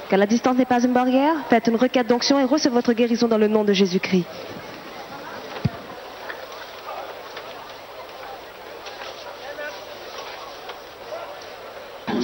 [0.09, 1.33] car la distance n'est pas une barrière.
[1.49, 4.25] Faites une requête d'onction et recevez votre guérison dans le nom de Jésus-Christ.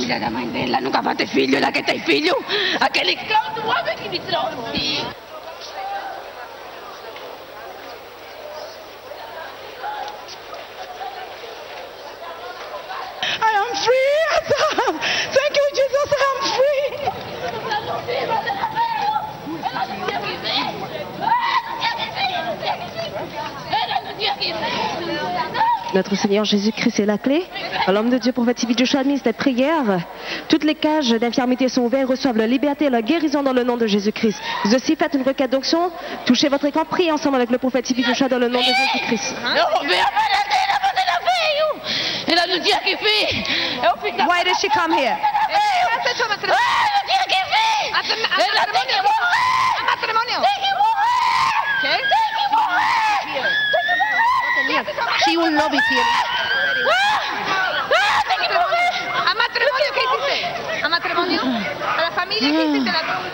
[0.07, 2.38] Famiglia da Mandela, nunca fate figlio da che tai figlio.
[2.79, 5.05] A che li cauto uomini che mi trovi.
[13.39, 14.15] I am free.
[15.35, 16.09] Thank you, Jesus.
[16.13, 17.35] I am free.
[25.94, 27.44] Notre Seigneur Jésus-Christ est la clé.
[27.88, 30.02] L'homme de Dieu, prophète Sylvie Joshua, administre les prières.
[30.49, 33.77] Toutes les cages d'infirmité sont ouvertes, reçoivent la liberté et la guérison dans le nom
[33.77, 34.41] de Jésus-Christ.
[34.65, 35.91] Vous aussi faites une requête d'onction.
[36.26, 39.35] Touchez votre écran, priez ensemble avec le prophète Sylvie Joshua dans le nom de Jésus-Christ.
[44.27, 45.18] Why did she come here?
[55.25, 56.05] She will not be here.
[59.25, 60.83] ¿A matrimonio qué hiciste?
[60.83, 61.41] ¿A matrimonio?
[61.97, 62.91] ¿A la familia qué hiciste?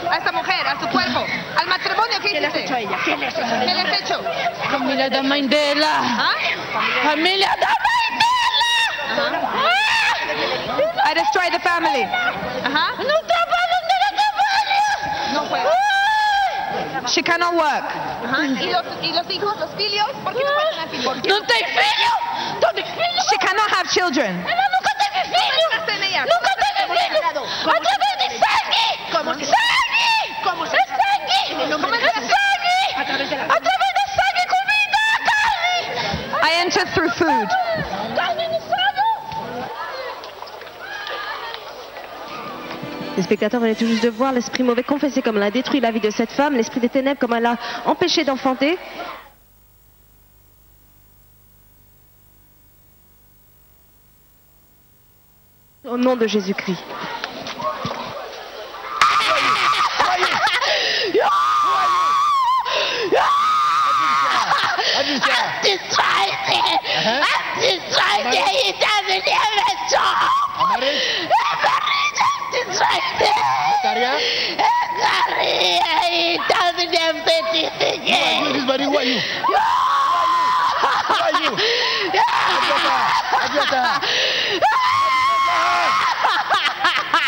[0.09, 1.25] A esta mujer, a su cuerpo.
[1.57, 2.33] ¿Al matrimonio qué hiciste?
[2.33, 2.97] ¿Qué le has hecho a ella?
[3.03, 3.59] ¿Qué le has hecho?
[3.59, 4.23] ¿Qué le has hecho?
[4.71, 5.99] Famiglia da Mandela.
[6.01, 6.33] ¿Ah?
[7.03, 7.73] Famiglia da
[11.05, 12.03] I destroy the family.
[12.03, 12.93] Ajá.
[12.97, 14.09] No trabajo de la.
[15.33, 15.69] No puede.
[17.07, 17.85] She cannot work.
[18.25, 18.45] Ajá.
[18.45, 20.07] ¿Y los, y los hijos, los filios?
[20.23, 20.51] ¿Por qué no
[21.01, 21.41] pueden tener hijos?
[21.41, 22.13] No te filho.
[22.61, 23.21] No te filho.
[23.29, 24.31] She cannot have children.
[24.45, 25.65] Ela nunca teve filho.
[25.73, 27.21] Nunca teve filho.
[27.63, 28.85] Através de sangue.
[29.11, 30.13] ¿Cómo se- Sangue.
[30.43, 31.41] ¿Cómo se- É sangue.
[31.57, 31.77] La-
[32.33, 32.77] sangue.
[32.95, 33.47] Através de la-
[34.19, 35.77] sangue, comida, carne.
[36.43, 37.49] I enter through food.
[43.15, 45.91] Les spectateurs venaient tout juste de voir l'esprit mauvais confesser comme elle a détruit la
[45.91, 48.77] vie de cette femme, l'esprit des ténèbres comme elle a empêché d'enfanter.
[55.85, 56.83] Au nom de Jésus-Christ.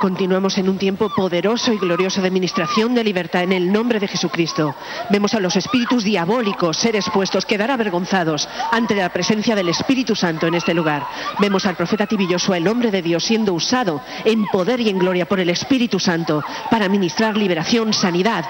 [0.00, 4.06] Continuamos en un tiempo poderoso y glorioso de administración de libertad en el nombre de
[4.06, 4.76] Jesucristo.
[5.10, 10.46] Vemos a los espíritus diabólicos ser expuestos, quedar avergonzados ante la presencia del Espíritu Santo
[10.46, 11.04] en este lugar.
[11.40, 15.26] Vemos al profeta Tibilloso, el hombre de Dios, siendo usado en poder y en gloria
[15.26, 18.44] por el Espíritu Santo para ministrar liberación, sanidad,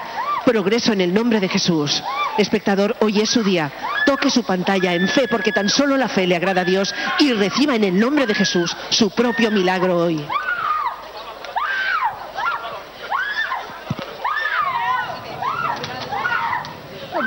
[0.45, 2.03] progreso en el nombre de Jesús.
[2.37, 3.71] Espectador, hoy es su día.
[4.05, 7.33] Toque su pantalla en fe porque tan solo la fe le agrada a Dios y
[7.33, 10.23] reciba en el nombre de Jesús su propio milagro hoy.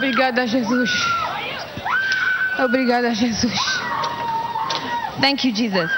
[0.02, 0.90] Obrigada, Jesus.
[2.58, 3.52] Obrigada, Jesus.
[5.20, 5.88] Thank you, Jesus.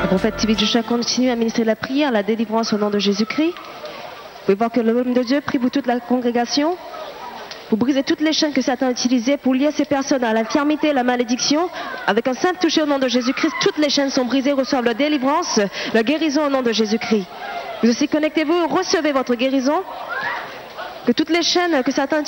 [0.00, 3.52] Le prophète Tibi Joshua continue à ministrer la prière, la délivrance au nom de Jésus-Christ.
[3.52, 6.78] Vous pouvez voir que l'homme de Dieu prie pour toute la congrégation.
[7.70, 11.04] Vous brisez toutes les chaînes que Satan a pour lier ces personnes à l'infirmité, la
[11.04, 11.68] malédiction.
[12.08, 14.94] Avec un simple toucher au nom de Jésus-Christ, toutes les chaînes sont brisées, reçoivent la
[14.94, 15.60] délivrance,
[15.94, 17.26] la guérison au nom de Jésus-Christ.
[17.82, 19.84] Vous aussi connectez-vous, recevez votre guérison.
[21.06, 22.22] Que toutes les chaînes que Satan a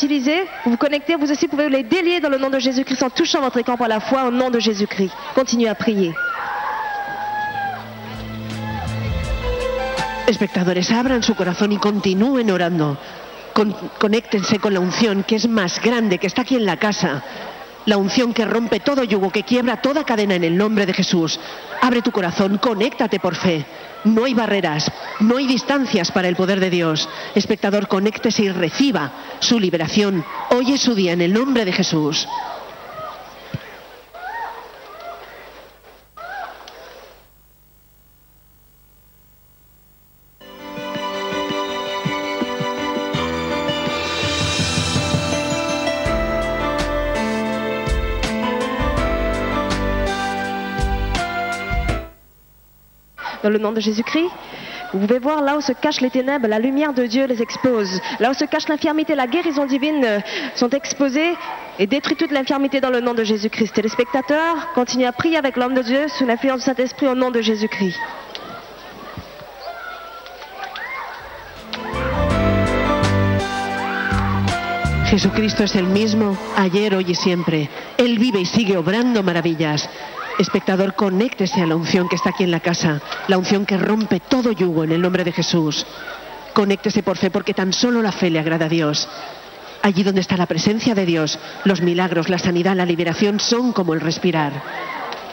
[0.65, 3.41] vous vous connectez, vous aussi pouvez les délier dans le nom de Jésus-Christ en touchant
[3.41, 5.13] votre écran par la foi au nom de Jésus-Christ.
[5.35, 6.15] Continuez à prier.
[12.49, 12.97] Orando.
[13.55, 17.23] Con- conéctense con la unción que es más grande, que está aquí en la casa.
[17.85, 21.39] La unción que rompe todo yugo, que quiebra toda cadena en el nombre de Jesús.
[21.81, 23.65] Abre tu corazón, conéctate por fe.
[24.05, 27.09] No hay barreras, no hay distancias para el poder de Dios.
[27.35, 29.11] Espectador, conéctese y reciba
[29.41, 30.25] su liberación.
[30.51, 32.29] Hoy es su día en el nombre de Jesús.
[53.43, 54.31] Dans le nom de Jésus-Christ.
[54.93, 58.01] Vous pouvez voir là où se cachent les ténèbres, la lumière de Dieu les expose.
[58.21, 60.21] Là où se cache l'infirmité, la guérison divine euh,
[60.55, 61.33] sont exposées
[61.79, 63.75] et détruit toute l'infirmité dans le nom de Jésus-Christ.
[63.75, 67.41] Téléspectateurs, continuez à prier avec l'homme de Dieu sous l'influence du Saint-Esprit au nom de
[67.41, 67.99] Jésus-Christ.
[75.13, 77.69] Jesucristo es el mismo ayer, hoy y siempre.
[77.99, 79.87] Él vive y sigue obrando maravillas.
[80.39, 84.21] Espectador, conéctese a la unción que está aquí en la casa, la unción que rompe
[84.21, 85.87] todo yugo en el nombre de Jesús.
[86.55, 89.09] Conéctese por fe, porque tan solo la fe le agrada a Dios.
[89.83, 93.95] Allí donde está la presencia de Dios, los milagros, la sanidad, la liberación son como
[93.95, 94.53] el respirar.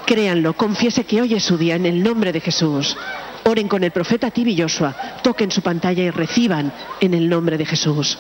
[0.06, 2.98] Créanlo, confiese que hoy es su día en el nombre de Jesús.
[3.46, 7.66] Oren con el profeta Tibi Joshua, toquen su pantalla y reciban en el nombre de
[7.66, 8.18] Jesús.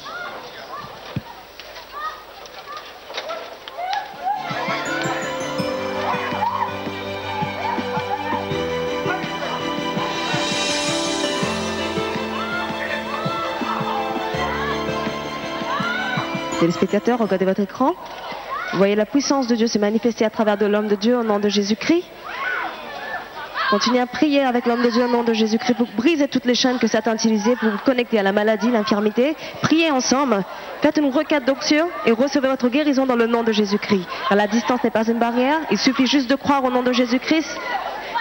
[16.70, 17.96] Téléspectateurs, regardez votre écran.
[18.72, 21.24] Vous voyez la puissance de Dieu se manifester à travers de l'homme de Dieu au
[21.24, 22.04] nom de Jésus-Christ.
[23.72, 26.54] Continuez à prier avec l'homme de Dieu au nom de Jésus-Christ pour briser toutes les
[26.54, 29.36] chaînes que Satan a utilisées pour vous connecter à la maladie, l'infirmité.
[29.64, 30.44] Priez ensemble,
[30.84, 34.06] faites une requête d'onction et recevez votre guérison dans le nom de Jésus-Christ.
[34.30, 37.50] La distance n'est pas une barrière, il suffit juste de croire au nom de Jésus-Christ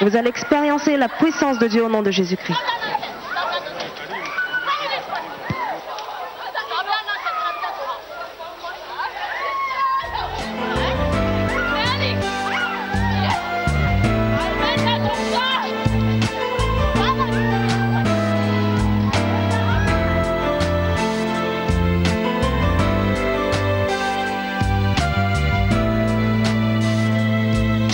[0.01, 2.59] vous allez expérimenter la puissance de Dieu au nom de Jésus-Christ.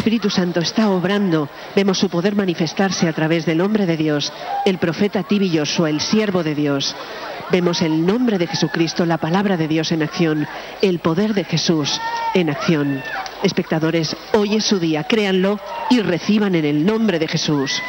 [0.05, 1.49] Espíritu Santo está obrando.
[1.75, 4.35] Vemos su poder manifestarse a través del hombre de Dios,
[4.67, 6.95] el profeta Tibi Joshua, el siervo de Dios.
[7.51, 10.47] Vemos el nombre de Jesucristo, la palabra de Dios en acción,
[10.83, 11.99] el poder de Jesús
[12.35, 13.03] en acción.
[13.43, 15.59] Espectadores, hoy es su día, créanlo
[15.89, 17.81] y reciban en el nombre de Jesús.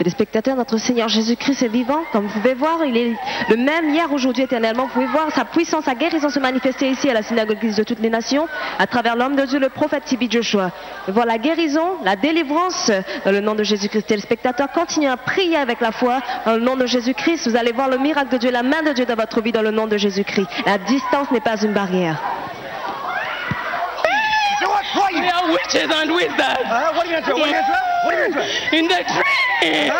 [0.00, 2.00] Téléspectateurs, notre Seigneur Jésus-Christ est vivant.
[2.10, 3.12] Comme vous pouvez voir, il est
[3.50, 4.84] le même hier, aujourd'hui, éternellement.
[4.84, 8.00] Vous pouvez voir sa puissance, sa guérison se manifester ici à la synagogue de toutes
[8.00, 8.48] les nations,
[8.78, 10.68] à travers l'homme de Dieu, le prophète Tibi Joshua.
[10.68, 10.72] Vous
[11.04, 12.90] pouvez voir la guérison, la délivrance
[13.26, 14.06] dans le nom de Jésus-Christ.
[14.06, 17.46] Téléspectateurs, continuez à prier avec la foi dans le nom de Jésus-Christ.
[17.50, 19.60] Vous allez voir le miracle de Dieu, la main de Dieu dans votre vie dans
[19.60, 20.48] le nom de Jésus-Christ.
[20.64, 22.16] La distance n'est pas une barrière.
[25.12, 26.38] We are witches and wizards.
[26.40, 27.34] what are you going to do?
[27.34, 27.80] What are you going to do?
[28.06, 28.76] What are you going to do?
[28.78, 29.39] In the dream.
[29.62, 29.92] Yeah,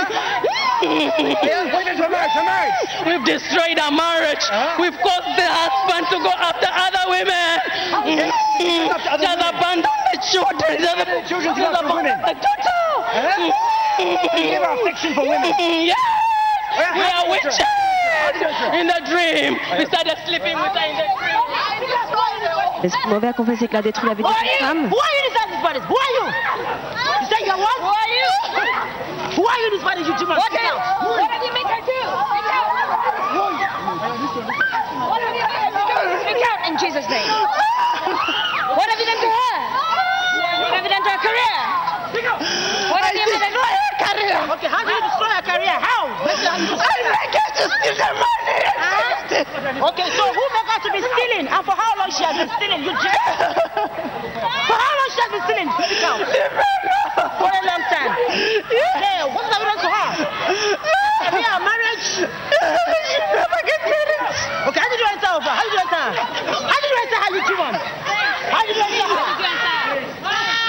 [1.73, 2.11] what are you going?
[2.11, 2.73] Marriage, marriage.
[3.07, 4.45] We've destroyed our marriage.
[4.81, 7.61] We've caused the husband to go after other women.
[9.21, 10.81] Just abandon the children.
[10.81, 12.17] Just Children to go after women.
[12.25, 12.81] the daughter.
[14.01, 15.53] You have affection for women.
[15.53, 15.99] Mm, yes.
[16.73, 17.45] We are do you do it?
[17.45, 17.61] witches.
[18.81, 19.59] In the dream.
[19.77, 21.37] We started sleeping with her in the dream.
[22.83, 24.67] Est-ce que vous m'avez confessé qu'il a détruit la vie de Who are cette you?
[24.67, 25.83] femme Who are you in this bodies?
[25.85, 26.25] Who are you?
[27.21, 27.77] You say you're what?
[27.79, 29.00] Who are you?
[29.41, 30.37] Are you this bodies, you demon?
[30.37, 30.61] What did-
[31.01, 32.01] what did you make her do?
[35.11, 36.21] What have you made her do?
[36.25, 37.31] Speak out in Jesus' name.
[38.71, 39.57] What have you done to her?
[40.63, 41.57] What have you done to her career?
[42.91, 44.39] What have you made her her career?
[44.59, 45.77] Okay, how did you destroy her career?
[45.79, 46.11] How?
[46.11, 48.59] I make her to steal the money.
[49.31, 51.47] Okay, so who make her to be stealing?
[51.47, 52.83] And for how long she has been stealing?
[52.83, 53.23] You just...
[54.67, 55.71] For how long she has been stealing?
[55.79, 56.21] Speak out.
[57.39, 58.13] For a long time.
[58.31, 60.09] Yeah, what have you done to her?
[61.31, 62.07] You marriage?
[62.11, 64.23] She never get married.
[64.71, 65.51] Okay, how did you enter over?
[65.51, 66.05] How did you enter?
[66.11, 67.75] How did you enter her, you demon?
[68.51, 69.31] How did you enter her?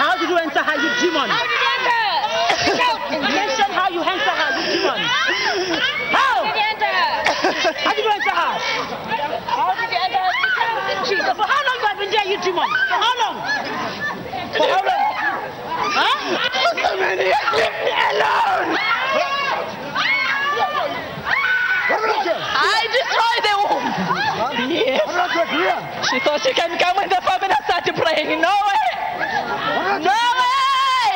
[0.02, 1.30] How did you enter her, you demon?
[1.30, 2.04] How did you enter?
[3.12, 5.00] Mention how you enter her, you demon.
[6.12, 6.42] How?
[6.42, 7.22] How did you enter her?
[7.80, 8.54] How did you enter her?
[9.46, 10.30] How did you enter her?
[11.12, 12.64] Jesus, for how long you have been there, you demon?
[12.88, 13.36] How long?
[14.56, 15.04] For how long?
[15.92, 16.40] Huh?
[16.72, 18.80] So many years, leave me alone.
[21.92, 23.92] I destroyed the womb.
[24.72, 25.04] Yes.
[26.08, 28.40] She thought she can come with the family and start praying.
[28.40, 28.88] No way.
[30.00, 31.12] No way.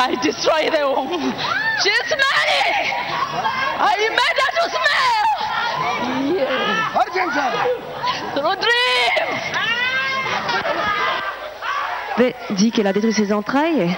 [0.00, 1.28] I destroyed the womb.
[1.84, 2.88] She's smelling.
[3.84, 5.51] I made her to smell.
[5.82, 6.48] Yes.
[8.34, 9.42] Through dreams.
[12.18, 13.96] Ve- dit qu'elle a détruit ses entrailles.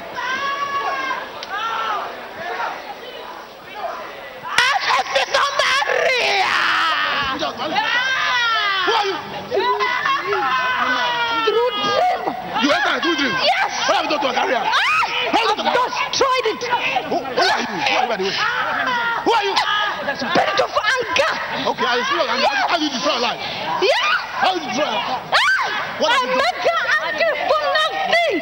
[11.44, 12.35] Through dream.
[12.62, 13.35] You enter through dream.
[13.43, 13.89] Yes.
[13.89, 14.62] What have you done to her career?
[14.65, 15.43] I
[16.11, 16.62] destroyed it.
[17.51, 18.35] are you, by the way?
[19.24, 20.44] Who are you?
[20.75, 21.33] Spirit of anger.
[21.71, 22.19] Okay, I see.
[22.19, 23.41] How how you destroy your life?
[23.79, 24.43] Yeah.
[24.43, 25.23] How you destroy your life?
[26.03, 26.85] What I have you done?
[27.05, 28.37] angry for nothing.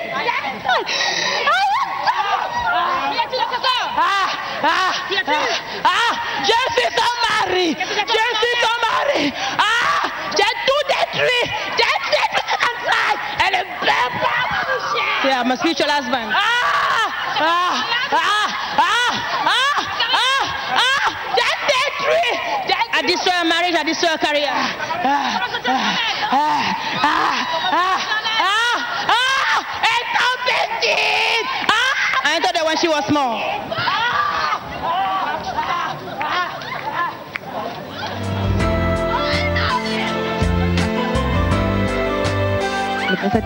[3.94, 4.28] Ah,
[4.62, 4.92] ah,
[5.26, 5.48] ah,
[5.84, 6.12] ah,
[6.48, 7.76] je suis ton mari.
[7.76, 9.24] Je suis ton mari.
[9.58, 11.44] Ah, j'ai tout détruit.
[11.76, 13.16] J'ai détruit ton travail.
[13.46, 14.14] Elle est belle.
[15.24, 16.32] Yeah, my spiritual husband.
[16.32, 18.01] Ah, ah, ah, ah,
[23.82, 24.48] I destroy your career.
[24.48, 25.40] ah,
[26.30, 26.72] ah.
[43.10, 43.44] Le prophète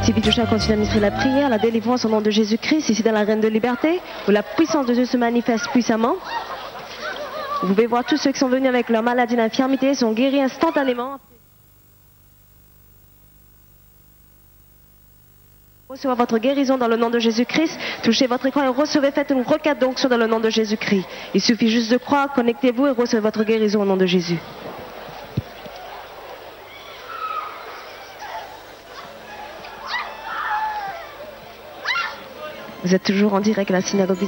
[0.48, 3.40] continue à administrer la prière, la délivrance au nom de Jésus-Christ, ici dans la reine
[3.40, 6.16] de liberté, où la puissance de Dieu se manifeste puissamment.
[7.66, 10.40] Vous pouvez voir tous ceux qui sont venus avec leur maladie et l'infirmité sont guéris
[10.40, 11.18] instantanément.
[15.88, 17.76] Recevez votre guérison dans le nom de Jésus-Christ.
[18.04, 21.08] Touchez votre écran et recevez, faites une requête d'onction dans le nom de Jésus-Christ.
[21.34, 24.38] Il suffit juste de croire, connectez-vous et recevez votre guérison au nom de Jésus.
[32.84, 34.18] Vous êtes toujours en direct à la synagogue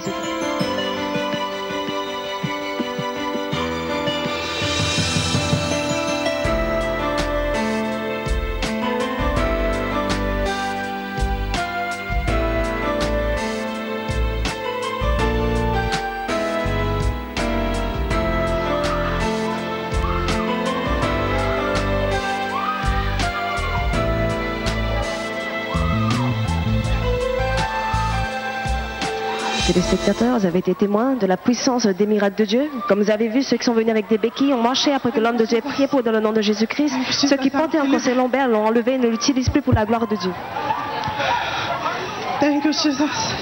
[29.90, 32.70] des Téléspectateurs, vous avez été témoins de la puissance des miracles de Dieu.
[32.88, 35.20] Comme vous avez vu, ceux qui sont venus avec des béquilles ont marché après que
[35.20, 36.94] l'homme de Dieu ait prié pour dans le nom de Jésus-Christ.
[37.10, 40.06] Ceux qui portaient encore ses lombaires l'ont enlevé et ne l'utilisent plus pour la gloire
[40.06, 40.32] de Dieu.
[42.40, 43.34] Thank you, Jesus.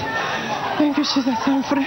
[0.77, 1.35] Thank you, Jesus.
[1.45, 1.85] I'm free.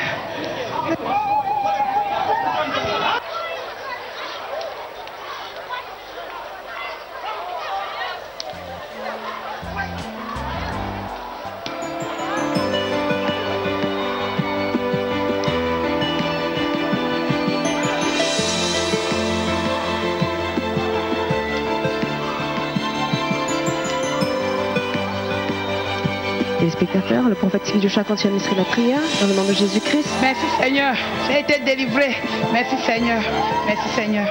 [27.28, 30.08] Le prophète Sylvie Joshua continue à administrer la prière dans le nom de Jésus-Christ.
[30.22, 30.94] Merci Seigneur.
[31.28, 32.16] J'ai été délivré.
[32.52, 33.20] Merci Seigneur.
[33.66, 34.26] Merci Seigneur.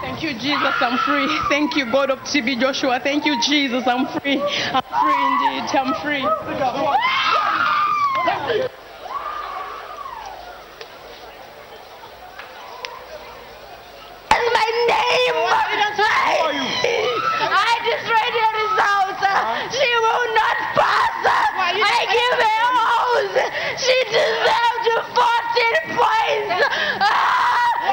[0.00, 1.26] Thank you, Jesus, I'm free.
[1.48, 3.00] Thank you, God of TB Joshua.
[3.00, 4.40] Thank you, Jesus, I'm free.
[4.72, 5.64] I'm free indeed.
[5.74, 6.24] I'm free.